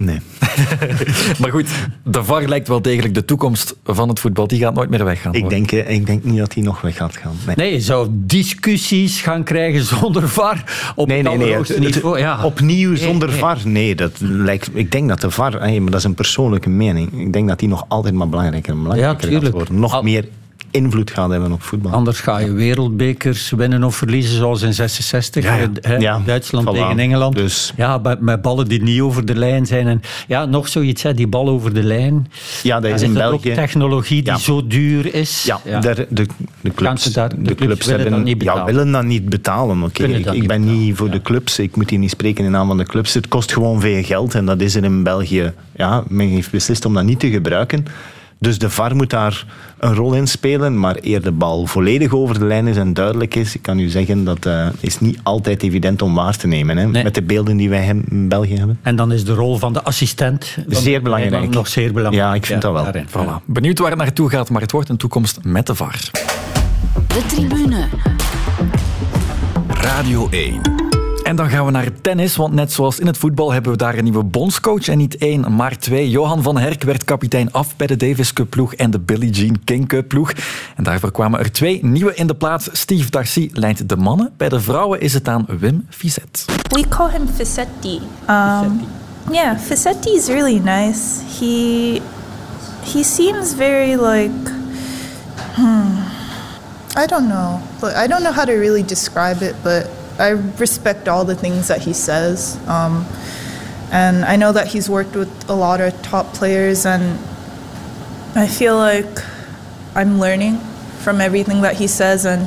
[0.00, 0.20] Nee.
[1.40, 1.68] maar goed,
[2.04, 4.46] de VAR lijkt wel degelijk de toekomst van het voetbal.
[4.46, 5.34] Die gaat nooit meer weggaan.
[5.34, 7.36] Ik denk, ik denk niet dat die nog weg gaat gaan.
[7.46, 11.54] Nee, nee je zou discussies gaan krijgen zonder VAR op nee, nee, nee.
[11.54, 12.18] het niveau.
[12.18, 12.44] Ja.
[12.44, 13.58] Opnieuw zonder nee, VAR?
[13.64, 17.20] Nee, dat lijkt, ik denk dat de VAR, hey, maar dat is een persoonlijke mening,
[17.20, 19.78] ik denk dat die nog altijd maar belangrijker en belangrijker ja, gaat worden.
[19.80, 20.24] Nog Al, meer
[20.70, 21.92] invloed gaat hebben op voetbal.
[21.92, 25.44] Anders ga je wereldbekers winnen of verliezen, zoals in 66.
[25.44, 25.68] Ja, ja.
[25.80, 26.72] hè, Ja, Duitsland voilà.
[26.72, 27.34] tegen Engeland.
[27.36, 29.86] Dus- Ja, met, met ballen die niet over de lijn zijn.
[29.86, 32.30] En ja, nog zoiets, hè, die bal over de lijn.
[32.62, 33.54] Ja, dat is in België.
[33.54, 35.42] technologie die zo duur is.
[35.64, 36.26] Ja, daar- de,
[36.60, 39.04] de clubs, ze daar- de de clubs clubs willen hebben, dat niet ja, willen dat
[39.04, 39.82] niet betalen.
[39.82, 41.58] Oké, ik, dat ik niet ben niet voor de clubs.
[41.58, 43.14] Ik moet hier niet spreken in naam van de clubs.
[43.14, 45.52] Het kost gewoon veel geld en dat is er in België.
[45.76, 47.86] Ja, men heeft beslist om dat niet te gebruiken.
[48.42, 49.44] Dus de VAR moet daar
[49.78, 53.34] een rol in spelen, maar eer de bal volledig over de lijn is en duidelijk
[53.34, 56.76] is, ik kan u zeggen, dat eh, is niet altijd evident om waar te nemen.
[56.76, 58.78] Hè, Met de beelden die wij hem- in België hebben.
[58.82, 61.50] En dan is de rol van de assistent Zeer belangrijk.
[61.50, 62.26] nog zeer belangrijk.
[62.28, 62.86] Ja, ik vind dat wel.
[63.06, 63.44] Voilà.
[63.44, 66.00] Benieuwd waar het naartoe gaat, maar het wordt een toekomst met de VAR.
[67.06, 67.88] De tribune.
[69.68, 70.79] Radio 1.
[71.30, 73.98] En dan gaan we naar tennis, want net zoals in het voetbal hebben we daar
[73.98, 74.88] een nieuwe bondscoach.
[74.88, 76.10] En niet één, maar twee.
[76.10, 79.64] Johan van Herk werd kapitein af bij de Davis Cup ploeg en de Billie Jean
[79.64, 80.32] King Cup ploeg.
[80.76, 82.68] En daarvoor kwamen er twee nieuwe in de plaats.
[82.72, 84.32] Steve Darcy leidt de mannen.
[84.36, 86.44] Bij de vrouwen is het aan Wim Fizet.
[86.68, 88.00] We call him Fisetti.
[88.30, 88.80] Um,
[89.30, 91.22] Yeah, Fisetti is really nice.
[91.38, 92.00] He
[92.82, 94.50] he seems very like
[95.54, 95.98] hmm.
[96.96, 97.60] I don't know,
[98.04, 99.54] I don't know how to really describe it.
[99.62, 103.06] But I respect all the things that he says, um,
[103.90, 107.18] and I know that he's worked with a lot of top players, and
[108.36, 109.22] I feel like
[109.94, 110.58] I'm learning
[111.02, 112.46] from everything that he says, and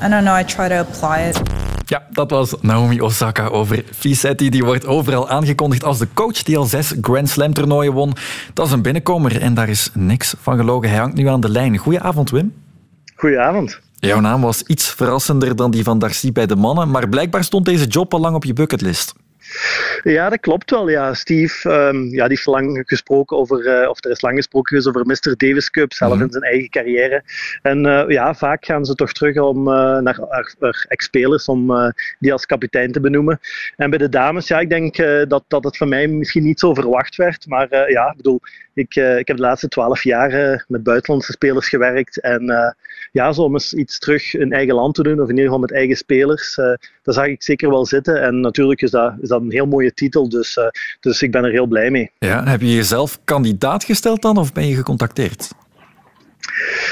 [0.00, 0.34] I don't know.
[0.34, 1.40] I try to apply it.
[1.86, 4.50] Ja, dat was Naomi Osaka over Fisetti.
[4.50, 8.12] Die wordt overal aangekondigd als de coach die al zes Grand Slam toernooien won.
[8.54, 10.88] Dat is een binnenkomer en daar is niks van gelogen.
[10.88, 11.76] Hij hangt nu aan de lijn.
[11.76, 12.54] Goedenavond, Wim.
[13.16, 13.80] Goedenavond.
[14.08, 17.64] Jouw naam was iets verrassender dan die van Darcy bij de mannen, maar blijkbaar stond
[17.64, 19.14] deze job al lang op je bucketlist.
[20.02, 20.88] Ja, dat klopt wel.
[20.88, 21.14] Ja.
[21.14, 24.88] Steve ehm, ja, die heeft lang gesproken over, eh, of er is lang gesproken geweest
[24.88, 25.36] over Mr.
[25.36, 27.22] Davis Cup, zelf in zijn eigen carrière.
[27.62, 30.18] En eh, ja, vaak gaan ze toch terug om, eh, naar
[30.88, 33.40] ex-spelers om die als kapitein te benoemen.
[33.76, 34.96] En bij de dames, ja, ik denk
[35.28, 37.46] dat, dat het van mij misschien niet zo verwacht werd.
[37.46, 38.40] Maar ja, ik bedoel,
[38.74, 42.20] ik, ik heb de laatste twaalf jaar met buitenlandse spelers gewerkt.
[42.20, 42.74] En
[43.12, 45.58] ja, zo om eens iets terug in eigen land te doen, of in ieder geval
[45.58, 48.22] met eigen spelers, eh dat zag ik zeker wel zitten.
[48.22, 50.66] En natuurlijk is dat, is dat een heel mooie titel, dus, eh,
[51.00, 52.10] dus ik ben er heel blij mee.
[52.18, 55.50] Ja, heb je jezelf kandidaat gesteld dan of ben je gecontacteerd?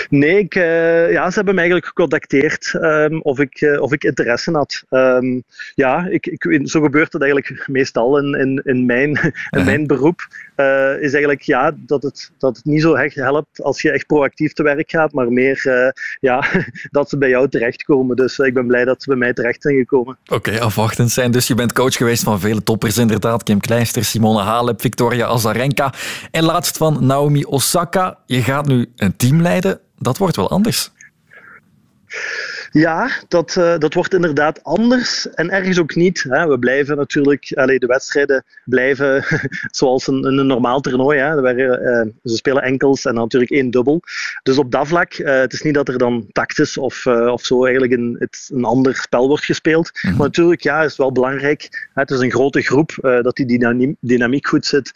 [0.09, 4.05] Nee, ik, eh, ja, ze hebben me eigenlijk gecontacteerd ehm, of, ik, eh, of ik
[4.05, 4.83] interesse had.
[4.89, 5.41] Ehm,
[5.75, 10.27] ja, ik, ik, zo gebeurt het eigenlijk meestal in, in, in, mijn, in mijn beroep.
[10.57, 14.07] eh, is eigenlijk ja, dat, het, dat het niet zo echt helpt als je echt
[14.07, 15.63] proactief te werk gaat, maar meer
[16.21, 16.45] ja,
[16.91, 18.17] dat ze bij jou terechtkomen.
[18.17, 20.19] Dus ik ben blij dat ze bij mij terecht zijn gekomen.
[20.27, 21.31] Oké, afwachtend zijn.
[21.31, 23.43] Dus je bent coach geweest van vele toppers inderdaad.
[23.43, 25.93] Kim Kleister, Simone Halep, Victoria Azarenka.
[26.31, 28.19] En laatst van Naomi Osaka.
[28.27, 29.40] Je gaat nu een team
[29.99, 30.91] Dat wordt wel anders.
[32.73, 36.25] Ja, dat, eh, dat wordt inderdaad anders en ergens ook niet.
[36.29, 36.47] Hè.
[36.47, 39.25] We blijven natuurlijk, allee, de wedstrijden blijven
[39.71, 41.19] zoals een, een normaal toernooi.
[41.19, 41.25] Hè.
[41.27, 44.01] Er waren, eh, ze spelen enkels en dan natuurlijk één dubbel.
[44.43, 47.63] Dus op dat vlak, eh, het is niet dat er dan tactisch of, of zo
[47.65, 49.91] eigenlijk een, het, een ander spel wordt gespeeld.
[50.03, 51.89] Maar natuurlijk, ja, is wel belangrijk.
[51.95, 52.01] Hè.
[52.01, 54.93] Het is een grote groep, dat die dynamie- dynamiek goed zit,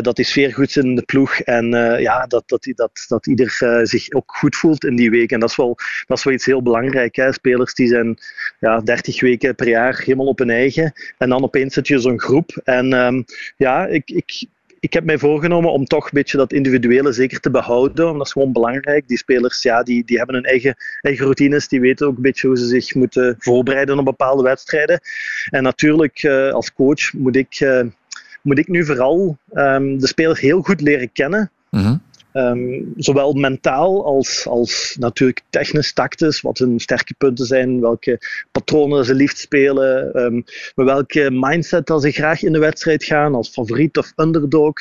[0.00, 3.26] dat die sfeer goed zit in de ploeg en ja, dat, dat, die- dat, dat
[3.26, 5.30] ieder zich ook goed voelt in die week.
[5.32, 6.62] En dat is wel, dat is wel iets heel
[7.30, 8.18] Spelers die zijn
[8.60, 10.92] ja, 30 weken per jaar helemaal op hun eigen.
[11.18, 12.60] En dan opeens zit je zo'n groep.
[12.64, 13.22] En ehm,
[13.56, 14.46] ja, ik, ik,
[14.80, 18.04] ik heb mij voorgenomen om toch een beetje dat individuele zeker te behouden.
[18.04, 19.08] Want dat is gewoon belangrijk.
[19.08, 21.68] Die spelers ja, die, die hebben hun eigen, eigen routines.
[21.68, 25.00] Die weten ook een beetje hoe ze zich moeten voorbereiden op bepaalde wedstrijden.
[25.50, 27.84] En natuurlijk, eh, als coach moet ik, eh,
[28.42, 31.50] moet ik nu vooral ehm, de spelers heel goed leren kennen.
[32.36, 38.20] Ehm, zowel mentaal als, als natuurlijk technisch, tactisch, wat hun sterke punten zijn, welke
[38.52, 40.34] patronen ze liefst spelen, ehm,
[40.74, 44.72] met welke mindset dat ze graag in de wedstrijd gaan, als favoriet of underdog,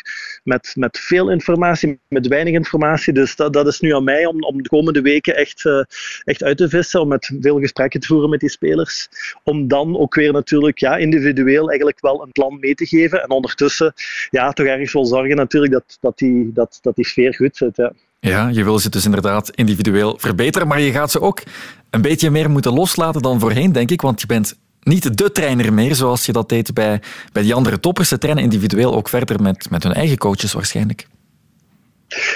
[0.44, 3.14] met, met veel informatie, met weinig informatie.
[3.14, 5.84] Dus dat, dat is nu aan mij om, om de komende weken echt, eh,
[6.24, 9.10] echt uit te vissen, om met veel gesprekken te voeren met die spelers,
[9.44, 13.30] om dan ook weer natuurlijk ja, individueel eigenlijk wel een plan mee te geven en
[13.30, 13.94] ondertussen
[14.30, 17.76] ja, toch ergens wel zorgen natuurlijk dat, dat, die, dat, dat die sfeer goed zit.
[17.76, 17.94] Ja.
[18.20, 21.42] Ja, je wil ze dus inderdaad individueel verbeteren, maar je gaat ze ook
[21.90, 25.74] een beetje meer moeten loslaten dan voorheen, denk ik, want je bent niet de trainer
[25.74, 28.10] meer, zoals je dat deed bij, bij die andere toppers.
[28.10, 31.08] Ze trainen individueel ook verder met, met hun eigen coaches waarschijnlijk.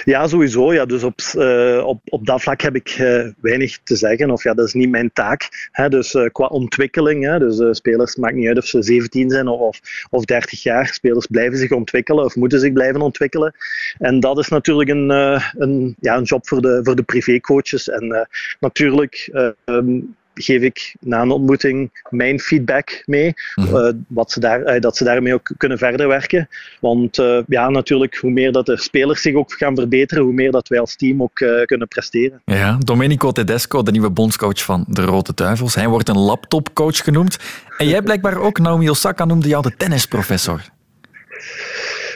[0.09, 0.73] Ja, sowieso.
[0.73, 0.85] Ja.
[0.85, 4.31] Dus op, uh, op, op dat vlak heb ik uh, weinig te zeggen.
[4.31, 5.69] Of ja, dat is niet mijn taak.
[5.71, 5.89] Hè.
[5.89, 7.25] Dus uh, qua ontwikkeling.
[7.25, 7.39] Hè.
[7.39, 9.79] Dus spelers, maakt niet uit of ze 17 zijn of,
[10.09, 10.87] of 30 jaar.
[10.87, 13.55] Spelers blijven zich ontwikkelen of moeten zich blijven ontwikkelen.
[13.97, 17.89] En dat is natuurlijk een, een, ja, een job voor de, voor de privécoaches.
[17.89, 18.27] En
[18.59, 19.29] natuurlijk
[19.65, 23.33] um, geef ik na een ontmoeting mijn feedback mee.
[23.55, 23.75] Mhm.
[23.75, 26.49] uh, wat ze daar, uh, dat ze daarmee ook kunnen verder werken.
[26.79, 30.51] Want uh, ja, natuurlijk, hoe meer dat de spelers zich ook gaan verbeteren, hoe meer
[30.51, 32.41] dat wij als team ook kunnen presteren.
[32.45, 35.75] Ja, Domenico Tedesco, de nieuwe bondscoach van de Rode Duivels.
[35.75, 37.37] Hij wordt een laptopcoach genoemd.
[37.77, 40.61] En jij blijkbaar ook, Naomi Osaka noemde jou de tennisprofessor.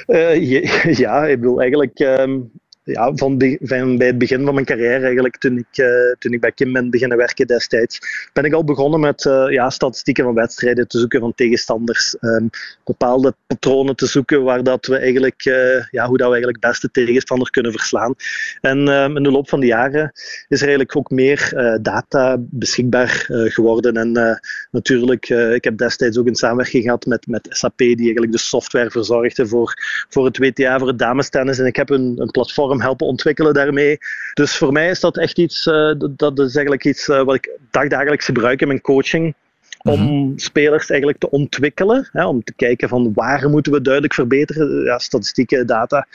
[1.04, 2.00] ja, ik bedoel eigenlijk...
[2.00, 2.52] Um,
[2.84, 5.88] ja, van, van, bij het begin van mijn carrière, eigenlijk, toen ik, uh,
[6.20, 8.00] toen ik bij Kim ben beginnen werken destijds,
[8.34, 12.16] ben ik al begonnen met uh, ja, statistieken van wedstrijden te zoeken van tegenstanders.
[12.22, 12.50] Um,
[12.84, 16.92] bepaalde patronen te zoeken waar dat we eigenlijk, uh, ja, hoe dat we eigenlijk beste
[16.92, 18.16] tegenstander kunnen verslaan.
[18.62, 20.12] En um, in de loop van de jaren
[20.48, 23.94] is er eigenlijk ook meer data beschikbaar geworden.
[23.94, 24.40] En
[24.72, 28.90] natuurlijk, ik heb destijds ook een samenwerking gehad met, met SAP, die eigenlijk de software
[28.90, 29.74] verzorgde voor,
[30.10, 31.60] voor het WTA, voor het damestennis.
[31.60, 33.98] En ik heb een, een platform helpen ontwikkelen daarmee.
[34.34, 37.50] Dus voor mij is dat echt iets, uh, dat is eigenlijk iets uh, wat ik
[37.72, 39.36] dagdagelijks gebruik in mijn coaching.
[39.84, 40.38] Om mhm.
[40.38, 44.84] spelers eigenlijk te ontwikkelen, hè, om te kijken van waar moeten we duidelijk verbeteren.
[44.84, 46.08] Ja, statistieken, data.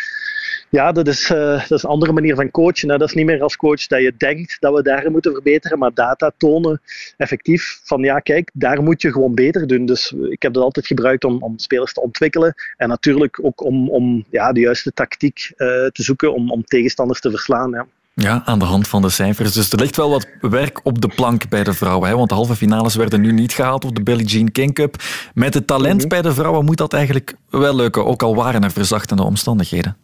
[0.71, 1.39] Ja, dat is, uh,
[1.69, 2.91] dat is een andere manier van coachen.
[2.91, 2.99] Hè.
[2.99, 5.95] Dat is niet meer als coach dat je denkt dat we daar moeten verbeteren, maar
[5.95, 6.81] data tonen
[7.17, 9.87] effectief van ja, kijk, daar moet je gewoon beter doen.
[9.87, 13.91] Dus ik heb dat altijd gebruikt om, om spelers te ontwikkelen en natuurlijk ook om,
[13.91, 17.71] om ja, de juiste tactiek uh, te zoeken om, om tegenstanders te verslaan.
[17.71, 17.87] Ja.
[18.15, 19.53] Ja, aan de hand van de cijfers.
[19.53, 22.09] Dus er ligt wel wat werk op de plank bij de vrouwen.
[22.09, 22.17] Hè?
[22.17, 24.97] Want de halve finales werden nu niet gehaald op de Billie Jean King Cup.
[25.35, 26.09] Met het talent mhm.
[26.09, 29.97] bij de vrouwen moet dat eigenlijk wel lukken, ook al waren er verzachtende omstandigheden.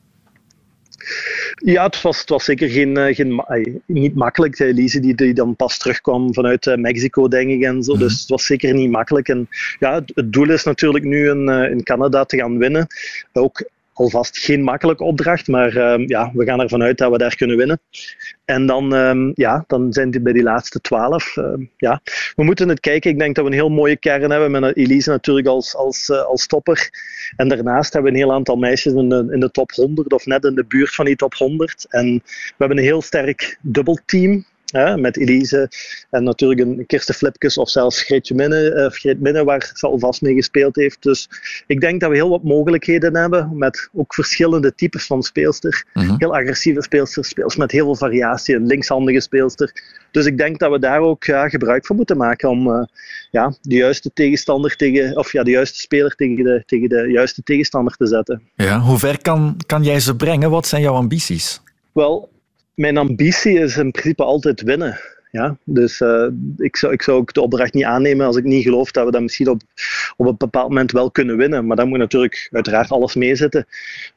[1.55, 3.43] Ja, het was, het was zeker geen, eh, geen,
[3.87, 4.59] niet makkelijk.
[4.59, 7.63] Elise die, die dan pas terugkwam vanuit eh, Mexico, denk ik.
[7.63, 7.93] En zo.
[7.93, 8.03] Mhm.
[8.03, 9.29] Dus het was zeker niet makkelijk.
[9.29, 9.49] En
[9.79, 12.87] ja, het doel is natuurlijk nu in, eh, in Canada te gaan winnen.
[13.33, 17.37] Ook alvast geen makkelijke opdracht, maar ehm, ja, we gaan ervan uit dat we daar
[17.37, 17.81] kunnen winnen.
[18.45, 21.37] En dan, um, ja, dan zijn die bij die laatste twaalf.
[21.37, 22.01] Ehm, ja.
[22.37, 23.11] We moeten het kijken.
[23.11, 26.25] Ik denk dat we een heel mooie kern hebben met Elise natuurlijk als, als, uh,
[26.25, 26.91] als topper.
[27.37, 30.27] En daarnaast hebben we een heel aantal meisjes in de, in de top 100 of
[30.27, 31.87] net in de buurt van die top 100.
[31.89, 34.45] En we hebben een heel sterk dubbelteam
[34.97, 35.71] met Elise
[36.11, 40.23] en natuurlijk een Kirsten Flipkes of zelfs Greetje Minne, uh, Greet Minne, waar ze alvast
[40.23, 41.03] mee gespeeld heeft.
[41.03, 41.29] Dus
[41.67, 45.85] ik denk dat we heel wat mogelijkheden hebben met ook verschillende types van speelster.
[45.93, 46.15] Mhm.
[46.19, 49.73] Heel agressieve speelster, speels met heel veel variatie, een linkshandige speelster.
[50.11, 52.83] Dus ik denk dat we daar ook ja, gebruik van moeten maken om uh,
[53.31, 57.43] ja, de juiste tegenstander tegen, of ja, de juiste speler tegen de, tegen de juiste
[57.43, 58.43] tegenstander te zetten.
[58.55, 60.51] Ja, hoe ver kan, kan jij ze brengen?
[60.51, 61.61] Wat zijn jouw ambities?
[61.93, 62.29] Wel,
[62.75, 65.01] mijn ambitie is in principe altijd winnen.
[65.31, 68.63] Ja, dus uh, ik, zou, ik zou ook de opdracht niet aannemen als ik niet
[68.63, 69.61] geloof dat we dat misschien op,
[70.17, 71.67] op een bepaald moment wel kunnen winnen.
[71.67, 73.67] Maar dan moet natuurlijk uiteraard alles meezitten.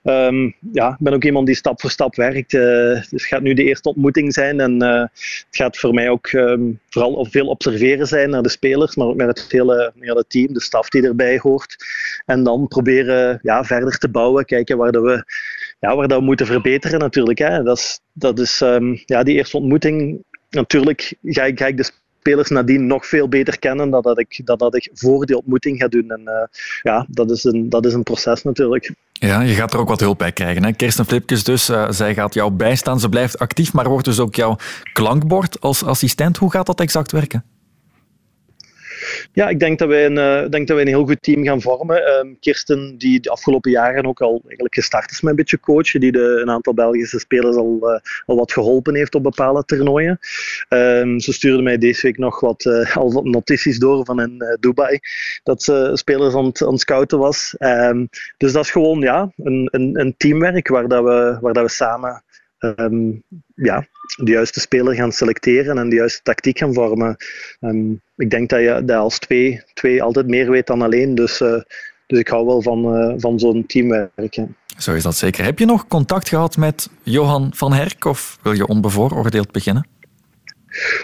[0.04, 2.52] Um, ja, ik ben ook iemand die stap voor stap werkt.
[2.52, 4.60] Dus het gaat nu de eerste ontmoeting zijn.
[4.60, 8.96] En uh, het gaat voor mij ook um, vooral veel observeren zijn naar de spelers,
[8.96, 11.76] maar ook naar het hele, hele team, de staf die erbij hoort.
[12.26, 15.24] En dan proberen ja, verder te bouwen, kijken waar we
[15.80, 17.38] ja, waar dat we moeten verbeteren natuurlijk.
[17.38, 17.64] Hè.
[17.64, 20.24] Dat is, dat is um, ja, die eerste ontmoeting.
[20.50, 24.42] Natuurlijk ga ik, ga ik de spelers nadien nog veel beter kennen dan dat ik,
[24.44, 26.10] dat, dat ik voor die ontmoeting ga doen.
[26.10, 26.34] En uh,
[26.82, 28.94] ja, dat is, een, dat is een proces natuurlijk.
[29.14, 30.64] Ja, je gaat er ook wat hulp bij krijgen.
[30.64, 30.72] Hè?
[30.74, 33.00] Kirsten Flipkes dus, uh, zij gaat jou bijstaan.
[33.00, 34.56] Ze blijft actief, maar wordt dus ook jouw
[34.94, 36.38] klankbord als assistent.
[36.38, 37.44] Hoe gaat dat exact werken?
[39.34, 41.62] Ja, ik denk dat wij een, uh, denk dat wij een heel goed team gaan
[41.62, 42.20] vormen.
[42.20, 46.00] Um, Kirsten, die de afgelopen jaren ook al eigenlijk gestart is met een beetje coachen,
[46.00, 50.20] die de, een aantal Belgische spelers al, uh, al wat geholpen heeft op bepaalde toernooien.
[50.70, 55.00] Um, ze stuurde mij deze week nog wat, wat notities door van in Dubai,
[55.44, 57.56] dat ze spelers aan het, scouten was.
[57.60, 61.64] Um, dus dat is gewoon ja, een, een, een teamwerk waar, dat we, waar dat
[61.64, 62.24] we samen
[62.60, 63.24] um,
[63.56, 63.88] ja,
[64.24, 67.16] de juiste speler gaan selecteren en de juiste tactiek gaan vormen.
[67.60, 71.16] Um, ik denk dat je dat als twee, twee altijd meer weet dan alleen.
[71.16, 71.62] Dus, uh,
[72.08, 74.40] dus ik hou wel van, uh, van zo'n teamwerk.
[74.78, 75.44] Zo is dat zeker.
[75.44, 79.88] Heb je nog contact gehad met Johan van Herk of wil je onbevooroordeeld beginnen?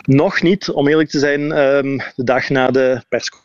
[0.01, 1.41] Nog niet, om eerlijk te zijn.
[1.57, 3.42] Um, de dag na de persconferentie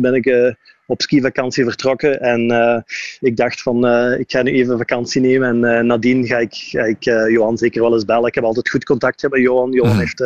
[0.00, 0.52] ben ik uh,
[0.86, 2.20] op skivakantie vertrokken.
[2.20, 2.80] En eh,
[3.20, 5.64] ik dacht van, eh, ik ga nu even vakantie nemen.
[5.64, 8.26] En nadien ga ik, ga ik Johan zeker wel eens bellen.
[8.26, 9.72] Ik heb altijd goed contact met Johan.
[9.72, 9.98] Johan Mhm.
[9.98, 10.22] heeft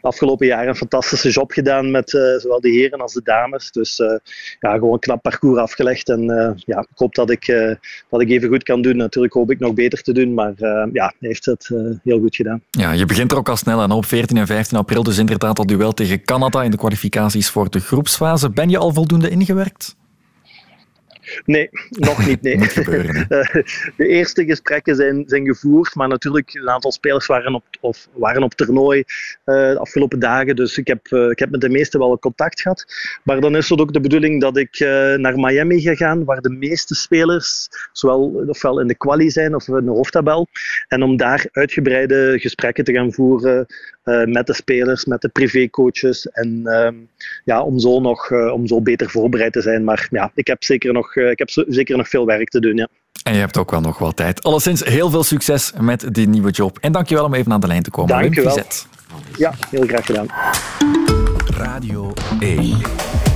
[0.00, 3.70] afgelopen jaren een fantastische job gedaan met zowel de heren als de dames.
[3.70, 3.96] Dus
[4.60, 6.08] ja, gewoon een knap parcours afgelegd.
[6.08, 6.22] En
[6.66, 7.46] ja, ik hoop dat ik,
[8.10, 8.96] dat ik even goed kan doen.
[8.96, 10.34] Natuurlijk hoop ik nog beter te doen.
[10.34, 10.52] Maar
[10.92, 11.70] ja, heeft het
[12.04, 12.62] heel goed gedaan.
[12.70, 15.02] Ja, je begint er ook al snel aan op 14 en 15 april.
[15.02, 18.50] Dus inderdaad dat duel tegen Canada in de kwalificaties voor de groepsfase.
[18.50, 19.96] Ben je al voldoende ingewerkt?
[21.44, 22.42] Nee, nog niet.
[22.42, 22.58] Nee.
[23.96, 28.42] de eerste gesprekken zijn, zijn gevoerd, maar natuurlijk een aantal spelers waren op, of waren
[28.42, 29.04] op toernooi uh,
[29.44, 30.56] de afgelopen dagen.
[30.56, 32.84] Dus ik heb, uh, ik heb met de meeste wel contact gehad.
[33.24, 34.78] Maar dan is het ook de bedoeling dat ik
[35.16, 39.68] naar Miami ga gaan, waar de meeste spelers zowel ofwel in de quali zijn of
[39.68, 40.46] in de hoofdtabel.
[40.88, 43.66] En om daar uitgebreide gesprekken te gaan voeren
[44.24, 46.28] met de spelers, met de privécoaches.
[46.28, 46.62] En
[47.44, 49.84] ja, om zo nog om zo beter voorbereid te zijn.
[49.84, 52.76] Maar ja, ik heb zeker nog ik heb zeker nog veel werk te doen.
[52.76, 52.88] Ja.
[53.22, 54.42] En je hebt ook wel nog wat tijd.
[54.42, 56.78] Alleszins heel veel succes met die nieuwe job.
[56.80, 58.20] En dankjewel om even aan de lijn te komen.
[58.20, 58.64] Dank Wim.
[59.36, 60.26] Ja, heel graag gedaan.
[61.46, 62.78] Radio 1.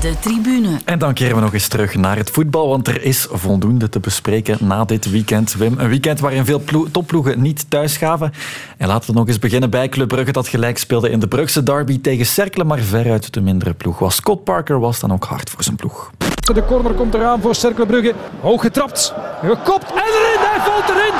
[0.00, 0.78] De tribune.
[0.84, 4.00] En dan keren we nog eens terug naar het voetbal, want er is voldoende te
[4.00, 5.54] bespreken na dit weekend.
[5.54, 8.32] Wim, een weekend waarin veel topploegen niet thuis gaven.
[8.76, 11.62] En laten we nog eens beginnen bij Club Brugge, dat gelijk speelde in de Brugse
[11.62, 14.14] derby tegen Cercle, maar veruit de mindere ploeg was.
[14.14, 16.10] Scott Parker was dan ook hard voor zijn ploeg.
[16.42, 18.14] De corner komt eraan voor Cercle Brugge.
[18.40, 21.12] Hoog getrapt, gekopt en erin, hij valt erin.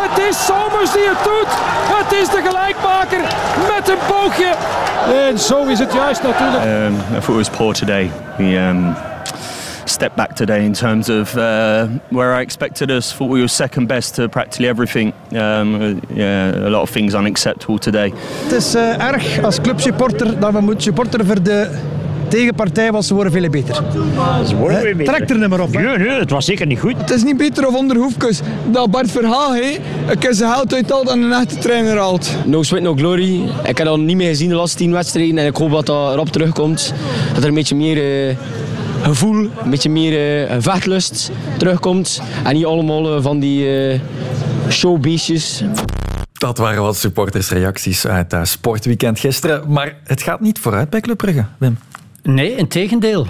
[0.00, 1.52] Het is Somers die het doet.
[1.96, 3.20] Het is de gelijkmaker
[3.74, 4.54] met een boogje.
[5.28, 6.64] En zo is het juist natuurlijk.
[6.64, 8.10] Um, I thought it was poor today.
[8.38, 8.94] We um,
[9.84, 11.42] stepped back today in terms of uh,
[12.08, 13.12] where I expected us.
[13.12, 15.12] Thought we were second best to practically everything.
[15.32, 18.12] Um, yeah, a lot of things unacceptable today.
[18.42, 21.70] Het is uh, erg als clubsupporter dat we moeten supporteren voor de
[22.28, 23.74] tegenpartij, want ze worden veel beter.
[24.46, 25.14] Ze worden weer beter.
[25.14, 25.74] Trek er niet meer op.
[25.74, 25.80] Hè?
[25.80, 26.96] Nee, nee, het was zeker niet goed.
[26.96, 30.74] Het is niet beter of onder Hoefkes dat Bart Verhaal he, een keer zijn hout
[30.74, 32.30] uithaalt en een echte trainer haalt.
[32.44, 33.42] No sweat, no glory.
[33.64, 36.12] Ik heb dat niet meer gezien de laatste tien wedstrijden en ik hoop dat dat
[36.12, 36.94] erop terugkomt.
[37.34, 38.28] Dat er een beetje meer...
[38.28, 38.36] Uh,
[39.02, 42.22] gevoel, een beetje meer uh, vechtlust terugkomt.
[42.44, 44.00] En niet allemaal uh, van die uh,
[44.68, 45.62] showbeestjes.
[46.32, 49.72] Dat waren wat supportersreacties uit het sportweekend gisteren.
[49.72, 51.78] Maar het gaat niet vooruit bij Club Brugge, Wim.
[52.26, 53.26] Nee, in tegendeel.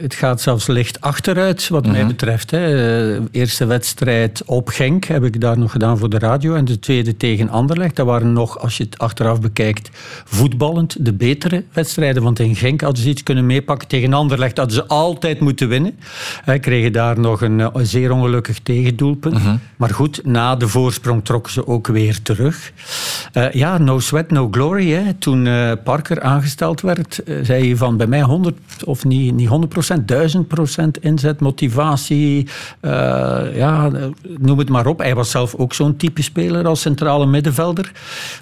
[0.00, 2.50] Het gaat zelfs licht achteruit, wat mij betreft.
[2.50, 2.70] Hè.
[2.70, 6.54] De eerste wedstrijd op Genk heb ik daar nog gedaan voor de radio.
[6.54, 7.96] En de tweede tegen Anderlecht.
[7.96, 9.90] Dat waren nog, als je het achteraf bekijkt,
[10.24, 12.22] voetballend de betere wedstrijden.
[12.22, 13.88] Want in Genk hadden ze iets kunnen meepakken.
[13.88, 15.98] Tegen Anderlecht hadden ze altijd moeten winnen.
[16.44, 19.38] Hè, kregen daar nog een, een zeer ongelukkig tegendoelpunt.
[19.76, 22.72] Maar goed, na de voorsprong trokken ze ook weer terug.
[23.32, 24.90] Uh, ja, no sweat, no glory.
[24.90, 25.14] Hè.
[25.14, 29.48] Toen uh, Parker aangesteld werd, uh, zei hij van bij mij 100 of niet, niet
[29.48, 32.48] 100 1000 procent inzet, motivatie,
[32.80, 32.90] uh,
[33.54, 33.90] ja,
[34.38, 34.98] noem het maar op.
[34.98, 37.92] Hij was zelf ook zo'n type speler als centrale middenvelder,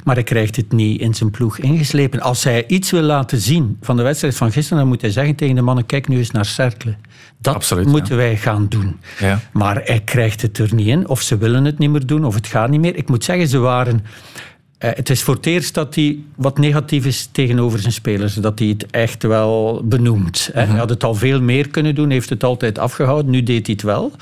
[0.05, 2.21] maar hij krijgt het niet in zijn ploeg ingeslepen.
[2.21, 5.35] Als hij iets wil laten zien van de wedstrijd van gisteren, dan moet hij zeggen
[5.35, 6.97] tegen de mannen, kijk nu eens naar Cercle.
[7.39, 8.21] Dat Absoluut, moeten ja.
[8.21, 8.97] wij gaan doen.
[9.19, 9.41] Ja.
[9.53, 12.35] Maar hij krijgt het er niet in, of ze willen het niet meer doen, of
[12.35, 12.97] het gaat niet meer.
[12.97, 14.05] Ik moet zeggen, ze waren...
[14.79, 18.35] Uh, het is voor het eerst dat hij wat negatief is tegenover zijn spelers.
[18.35, 20.51] Dat hij het echt wel benoemt.
[20.53, 20.61] Hè.
[20.61, 20.70] Mhm.
[20.70, 23.31] Hij had het al veel meer kunnen doen, heeft het altijd afgehouden.
[23.31, 24.12] Nu deed hij het wel.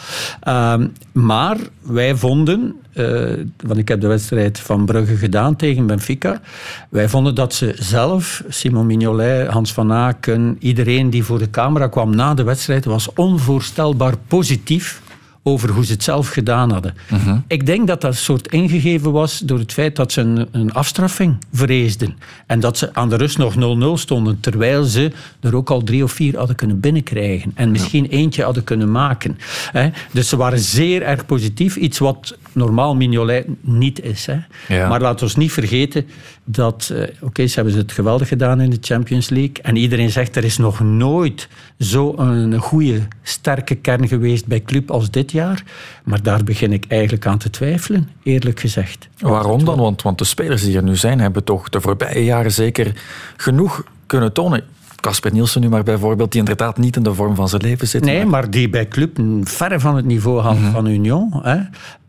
[0.49, 0.75] Uh,
[1.13, 3.33] maar wij vonden, uh,
[3.65, 6.41] want ik heb de wedstrijd van Brugge gedaan tegen Benfica.
[6.89, 11.89] Wij vonden dat ze zelf, Simon Mignolet, Hans van Aken, iedereen die voor de camera
[11.89, 15.03] kwam na de wedstrijd, was onvoorstelbaar positief
[15.47, 16.95] over hoe ze het zelf gedaan hadden.
[17.09, 17.21] Mhm.
[17.21, 17.39] Uh -huh.
[17.47, 20.73] Ik denk dat dat een soort ingegeven was door het feit dat ze een, een
[20.73, 22.17] afstraffing vreesden.
[22.47, 23.59] En dat ze aan de rust nog 0-0
[23.95, 27.53] stonden, terwijl ze er ook al drie of vier hadden kunnen binnenkrijgen.
[27.55, 28.11] En misschien ja.
[28.11, 29.39] eentje hadden kunnen maken.
[29.73, 29.89] Hè?
[30.11, 31.77] Dus ze waren zeer erg positief.
[31.77, 34.27] Iets wat normaal Mignolet niet is.
[34.27, 34.39] Hè?
[34.69, 34.89] Ja.
[34.89, 36.07] Maar laten we niet vergeten
[36.45, 36.91] dat...
[36.93, 39.55] Uh, Oké, okay, ze hebben het geweldig gedaan in de Champions League.
[39.63, 41.49] En iedereen zegt, er is nog nooit
[41.79, 45.63] zo'n goede, sterke kern geweest bij club als dit jaar.
[46.05, 49.09] Maar daar begin ik eigenlijk aan te twijfelen, eerlijk gezegd.
[49.19, 49.79] Waarom dan?
[49.79, 52.93] Want, want de spelers die er nu zijn, hebben toch de voorbije jaren zeker
[53.37, 54.65] genoeg kunnen tonen.
[55.05, 58.05] Casper Nielsen nu maar bijvoorbeeld, die inderdaad niet in de vorm van zijn leven zit.
[58.05, 60.73] Nee, maar, maar die bij club verre van het niveau halen mm -hmm.
[60.73, 61.41] van Union.
[61.43, 61.57] Hè.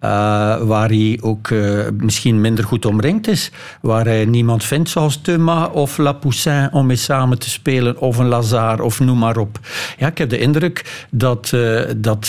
[0.06, 3.52] Eh, waar hij ook eh, misschien minder goed omringd is.
[3.82, 8.00] Waar hij niemand vindt zoals Thomas of Lapoussin om mee samen te spelen.
[8.00, 9.60] Of een Lazare of noem maar op.
[9.98, 12.24] Ja, ik heb de indruk dat, eh, dat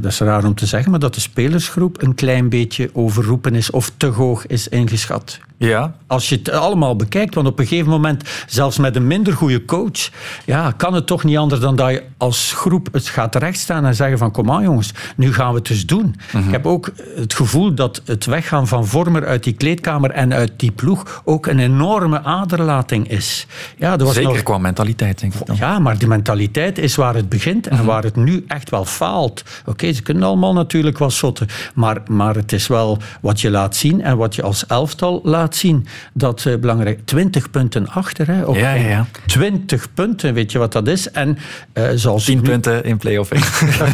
[0.00, 3.70] dat is raar om te zeggen, maar dat de spelersgroep een klein beetje overroepen is
[3.70, 5.38] of te hoog is ingeschat.
[5.68, 5.94] Ja.
[6.06, 9.64] Als je het allemaal bekijkt, want op een gegeven moment, zelfs met een minder goede
[9.64, 10.10] coach,
[10.44, 13.94] ja, kan het toch niet anders dan dat je als groep het gaat rechtstaan en
[13.94, 16.14] zeggen van kom aan jongens, nu gaan we het dus doen.
[16.32, 16.46] Mhm.
[16.46, 20.52] Ik heb ook het gevoel dat het weggaan van Vormer uit die kleedkamer en uit
[20.56, 23.46] die ploeg ook een enorme aderlating is.
[23.76, 24.42] Ja, er was Zeker nog...
[24.42, 25.56] qua mentaliteit, denk ik dan.
[25.56, 29.42] Ja, maar die mentaliteit is waar het begint en waar het nu echt wel faalt.
[29.66, 33.76] Oké, ze kunnen allemaal natuurlijk wel sotten, maar, maar het is wel wat je laat
[33.76, 35.86] zien en wat je als elftal laat zien.
[36.14, 37.00] Dat is belangrijk.
[37.04, 38.26] 20 punten achter.
[38.26, 39.06] Hè, op Ja, ja, ja.
[39.26, 41.10] 20 punten, weet je wat dat is?
[41.10, 41.38] En,
[41.72, 43.42] eh zoals 10 nu- punten in play-off 1.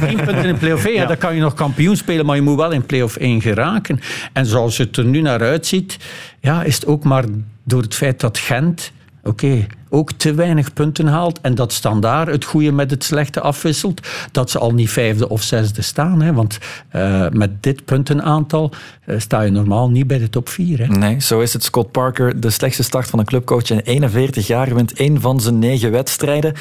[0.09, 1.07] 10 punten in play-off 1, ja.
[1.13, 4.01] dan kan je nog kampioen spelen, maar je moet wel in play-off 1 geraken.
[4.33, 5.97] En zoals het er nu naar uitziet,
[6.41, 7.25] ja, is het ook maar
[7.65, 8.93] door het feit dat Gent
[9.29, 14.09] oké, ook te weinig punten haalt en dat Standaard het goede met het slechte afwisselt,
[14.33, 16.23] dat ze al niet vijfde of zesde staan.
[16.23, 16.33] Hè?
[16.33, 16.59] Want
[16.89, 18.73] eh, met dit puntenaantal
[19.05, 20.79] eh, sta je normaal niet bij de top 4.
[20.79, 20.87] Hè?
[20.87, 21.65] Nee, zo is het.
[21.65, 25.59] Scott Parker, de slechtste start van een clubcoach in 41 jaar, wint één van zijn
[25.59, 26.55] negen wedstrijden.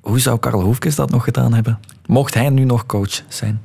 [0.00, 1.78] Hoe zou Karel Hoefkes dat nog gedaan hebben?
[2.06, 3.60] Mocht hij nu nog coach zijn?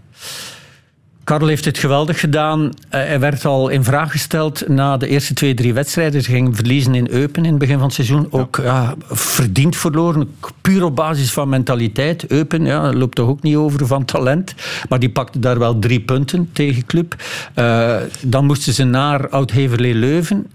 [1.24, 2.71] Karel heeft het geweldig gedaan.
[2.89, 6.21] Eh, Hij werd al in vraag gesteld na de eerste twee, drie wedstrijden.
[6.21, 8.28] Ze gingen verliezen in Eupen in het begin van het seizoen.
[8.30, 12.28] Ook ja, verdiend verloren, puur op basis van mentaliteit.
[12.28, 14.53] Eupen ja, loopt toch ook niet over van talent.
[14.89, 17.15] Maar die pakte daar wel drie punten tegen club.
[17.53, 20.47] Eh, dan moesten ze naar Oud-Heverlee-Leuven.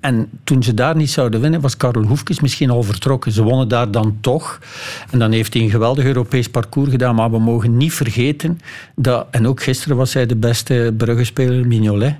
[0.00, 3.32] En toen ze daar niet zouden winnen, was Karel Hoefkes misschien al vertrokken.
[3.32, 4.58] Ze wonnen daar dan toch.
[5.10, 7.14] En dan heeft hij een geweldig Europees parcours gedaan.
[7.14, 8.60] Maar we mogen niet vergeten
[8.96, 12.14] dat, en ook gisteren was hij de beste Bruggespeler, Mignolet,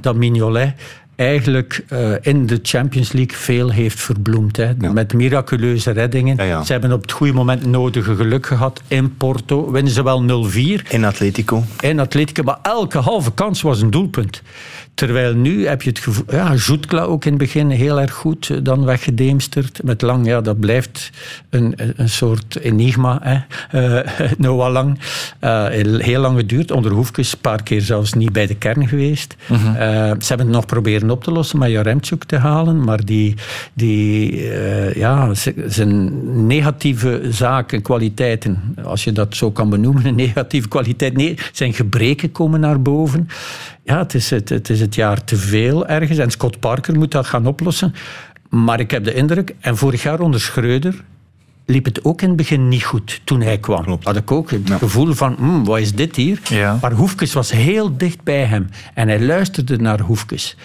[0.00, 0.74] dat Mignolet
[1.16, 4.56] eigenlijk eh, in de Champions League veel heeft verbloemd.
[4.56, 4.74] Hè.
[4.74, 6.66] Met miraculeuze reddingen.
[6.66, 9.70] Ze hebben op het goede moment nodige geluk gehad in Porto.
[9.70, 10.88] Winnen ze wel 0-4.
[10.88, 11.64] In Atletico.
[11.80, 14.42] In Atletico, maar elke halve kans was een doelpunt.
[14.94, 16.24] Terwijl nu heb je het gevoel...
[16.30, 18.50] Ja, Zoetkla ook in het begin heel erg goed.
[18.50, 19.82] eh, Dan weggedeemsterd.
[19.82, 21.10] Met Lang, ja, dat blijft
[21.50, 23.20] een, een soort enigma.
[23.22, 23.38] Hè.
[24.38, 24.98] Noah Lang.
[25.38, 26.70] Eh, heel, heel lang geduurd.
[26.70, 29.36] Onder Hoefkes een paar keer zelfs niet bij de kern geweest.
[29.48, 29.56] Eh,
[30.18, 32.84] ze hebben het nog proberen op te lossen met Jaremchuk te halen.
[32.84, 33.34] Maar die,
[33.72, 34.42] die
[34.94, 35.30] ja,
[35.66, 41.72] zijn negatieve zaken, kwaliteiten, als je dat zo kan benoemen, een negatieve kwaliteit, nee, zijn
[41.74, 43.28] gebreken komen naar boven.
[43.84, 46.18] Ja, het is het, het is het jaar te veel ergens.
[46.18, 47.94] En Scott Parker moet dat gaan oplossen.
[48.48, 51.04] Maar ik heb de indruk, en vorig jaar onder Schreuder
[51.66, 53.98] liep het ook in het begin niet goed toen hij kwam.
[54.02, 56.40] Had ik ook het gevoel van, "Hmm, wat is dit hier?
[56.80, 58.68] Maar Hoefkes was heel dicht bij hem.
[58.94, 60.56] En hij luisterde naar Hoefkes.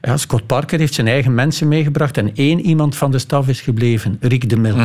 [0.00, 3.60] Ja, Scott Parker heeft zijn eigen mensen meegebracht en één iemand van de staf is
[3.60, 4.76] gebleven, Riek de Mil.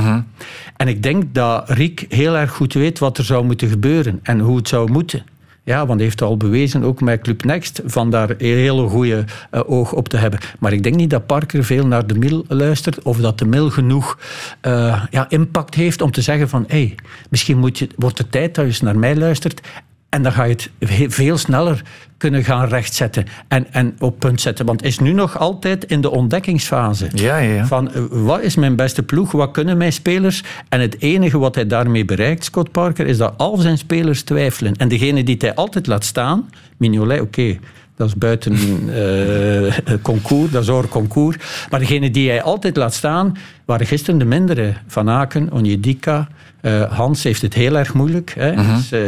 [0.78, 4.40] En ik denk dat Riek heel erg goed weet wat er zou moeten gebeuren en
[4.40, 5.24] hoe het zou moeten.
[5.64, 9.26] Ja, want hij heeft al bewezen, ook met Club Next, van daar een hele goede
[9.52, 10.40] eh, oog op te hebben.
[10.60, 13.70] Maar ik denk niet dat Parker veel naar de Mil luistert, of dat de Mil
[13.70, 14.20] genoeg
[14.62, 16.96] eh, ja, impact heeft om te zeggen van, hé, hey,
[17.30, 19.62] misschien moet je, wordt het tijd dat je naar mij luistert.
[20.10, 21.82] En dan ga je het he- veel sneller
[22.18, 24.66] kunnen gaan rechtzetten en, en op punt zetten.
[24.66, 27.08] Want het is nu nog altijd in de ontdekkingsfase.
[27.14, 27.66] Ja, ja, ja.
[27.66, 30.44] Van eh, wat is mijn beste ploeg, wat kunnen mijn spelers?
[30.70, 34.76] En het enige wat hij daarmee bereikt, Scott Parker, is dat al zijn spelers twijfelen.
[34.76, 37.58] En degene die hij altijd laat staan, Mignolet, oké,
[37.96, 38.54] dat is buiten
[38.94, 41.38] eh, concours, dat is hoor concours.
[41.70, 44.74] Maar degene die hij altijd laat staan, waren gisteren de mindere.
[44.88, 46.28] Van Aken, Onyedika,
[46.62, 48.34] eh, Hans heeft het heel erg moeilijk.
[48.38, 48.52] Hè.
[48.52, 48.76] Mhm.
[48.76, 49.02] Is, eh,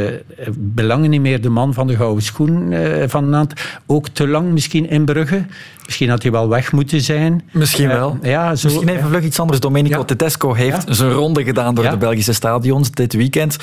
[0.58, 3.54] belangen niet meer de man van de gouden schoen eh, van Nant.
[3.86, 5.46] Ook te lang misschien in Brugge.
[5.86, 7.42] Misschien had hij wel weg moeten zijn.
[7.52, 8.18] Misschien Eh, wel.
[8.22, 9.60] ja, zo, Misschien even vlug iets anders.
[9.60, 11.90] Domenico Tedesco heeft zijn ronde gedaan door Ja.
[11.92, 13.58] de Belgische stadions dit weekend.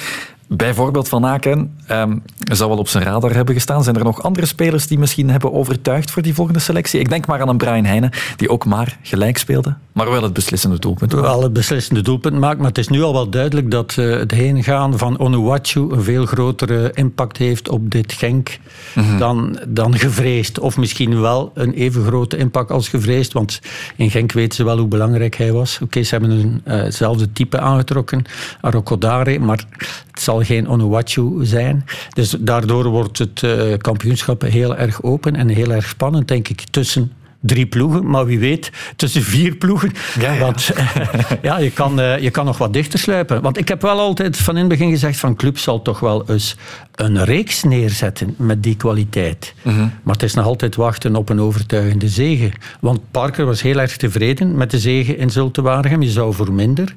[0.49, 3.83] Bijvoorbeeld Van Aken ehm, zou wel op zijn radar hebben gestaan.
[3.83, 7.01] Zijn er nog andere spelers die misschien hebben overtuigd voor die volgende selectie?
[7.01, 10.33] Ik denk maar aan een Brian Heijnen, die ook maar gelijk speelde, maar wel het
[10.33, 11.13] beslissende doelpunt.
[11.13, 12.59] wel het beslissende doelpunt maakt.
[12.59, 16.27] Maar het is nu al wel duidelijk dat eh, het heengaan van Onuwachu een veel
[16.27, 18.59] grotere impact heeft op dit Genk
[18.95, 19.19] Mhm.
[19.19, 20.59] dan, dan gevreesd.
[20.59, 23.33] Of misschien wel een even grote impact als gevreesd.
[23.33, 23.61] Want
[23.97, 25.79] in Genk weten ze wel hoe belangrijk hij was.
[25.83, 28.25] Oké, ze hebben een, eh, hetzelfde type aangetrokken,
[28.61, 29.65] Arokodare, maar
[30.11, 31.84] het zal geen Onuwachu zijn.
[32.14, 36.61] Dus daardoor wordt het eh, kampioenschap heel erg open en heel erg spannend, denk ik,
[36.70, 39.93] tussen drie ploegen, maar wie weet tussen vier ploegen.
[40.39, 40.70] Want
[41.43, 43.43] ja, je, kan, eh, je kan nog wat dichter sluipen.
[43.43, 46.30] Want ik heb wel altijd van in het begin gezegd van club zal toch wel
[46.30, 46.57] eens
[46.95, 49.55] een reeks neerzetten met die kwaliteit.
[49.62, 49.78] Mhm.
[49.78, 52.51] Maar het is nog altijd wachten op een overtuigende zege.
[52.80, 56.03] Want Parker was heel erg tevreden met de zege in Zultewaregem.
[56.03, 56.95] Je zou voor minder.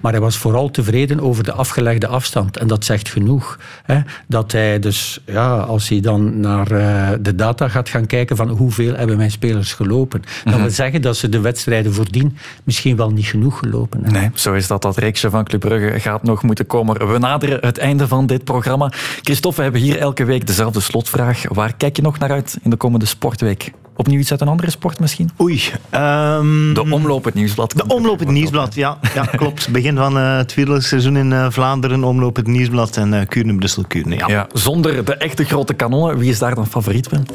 [0.00, 2.56] Maar hij was vooral tevreden over de afgelegde afstand.
[2.56, 3.58] En dat zegt genoeg.
[3.84, 4.00] Hè?
[4.26, 8.48] Dat hij dus, ja, als hij dan naar eh, de data gaat gaan kijken van
[8.48, 10.22] hoeveel hebben mijn spelers gelopen.
[10.44, 10.62] Dat Mhm.
[10.62, 14.20] wil zeggen dat ze de wedstrijden voordien misschien wel niet genoeg gelopen hebben.
[14.20, 14.82] Nee, zo is dat.
[14.82, 17.12] Dat reeksje van Club Brugge gaat nog moeten komen.
[17.12, 18.92] We naderen het einde van dit programma.
[19.22, 21.42] Christophe, we hebben hier elke week dezelfde slotvraag.
[21.48, 23.70] Waar kijk je nog naar uit in de komende sportweek?
[23.96, 25.30] Opnieuw iets uit een andere sport misschien?
[25.40, 25.62] Oei.
[25.90, 27.70] ehm, de Omloop het Nieuwsblad.
[27.76, 29.68] De Omloop het Nieuwsblad, ja, ja klopt.
[29.68, 33.84] Begin van eh, het wielerseizoen in eh, Vlaanderen, Omloop het Nieuwsblad en uh, Kuurne, Brussel,
[33.88, 34.16] Kuurne.
[34.16, 34.28] Ja.
[34.28, 36.18] Ja, zonder de echte grote kanonnen.
[36.18, 37.26] Wie is daar dan favoriet, Ben?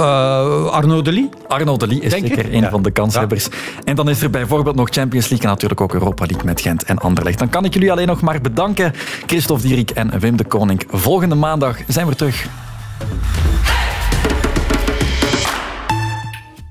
[0.00, 1.24] Uh, Arnaud Delis.
[1.48, 2.52] Arnaud Delis is Denk zeker ik?
[2.52, 2.70] een Ja.
[2.70, 3.48] van de kanshebbers.
[3.84, 6.84] En dan is er bijvoorbeeld nog Champions League en natuurlijk ook Europa League met Gent
[6.84, 7.38] en Anderlecht.
[7.38, 8.92] Dan kan ik jullie alleen nog maar bedanken.
[9.26, 10.82] Christophe Dierik en Wim de Koning.
[10.88, 12.46] Volgende maandag zijn we terug.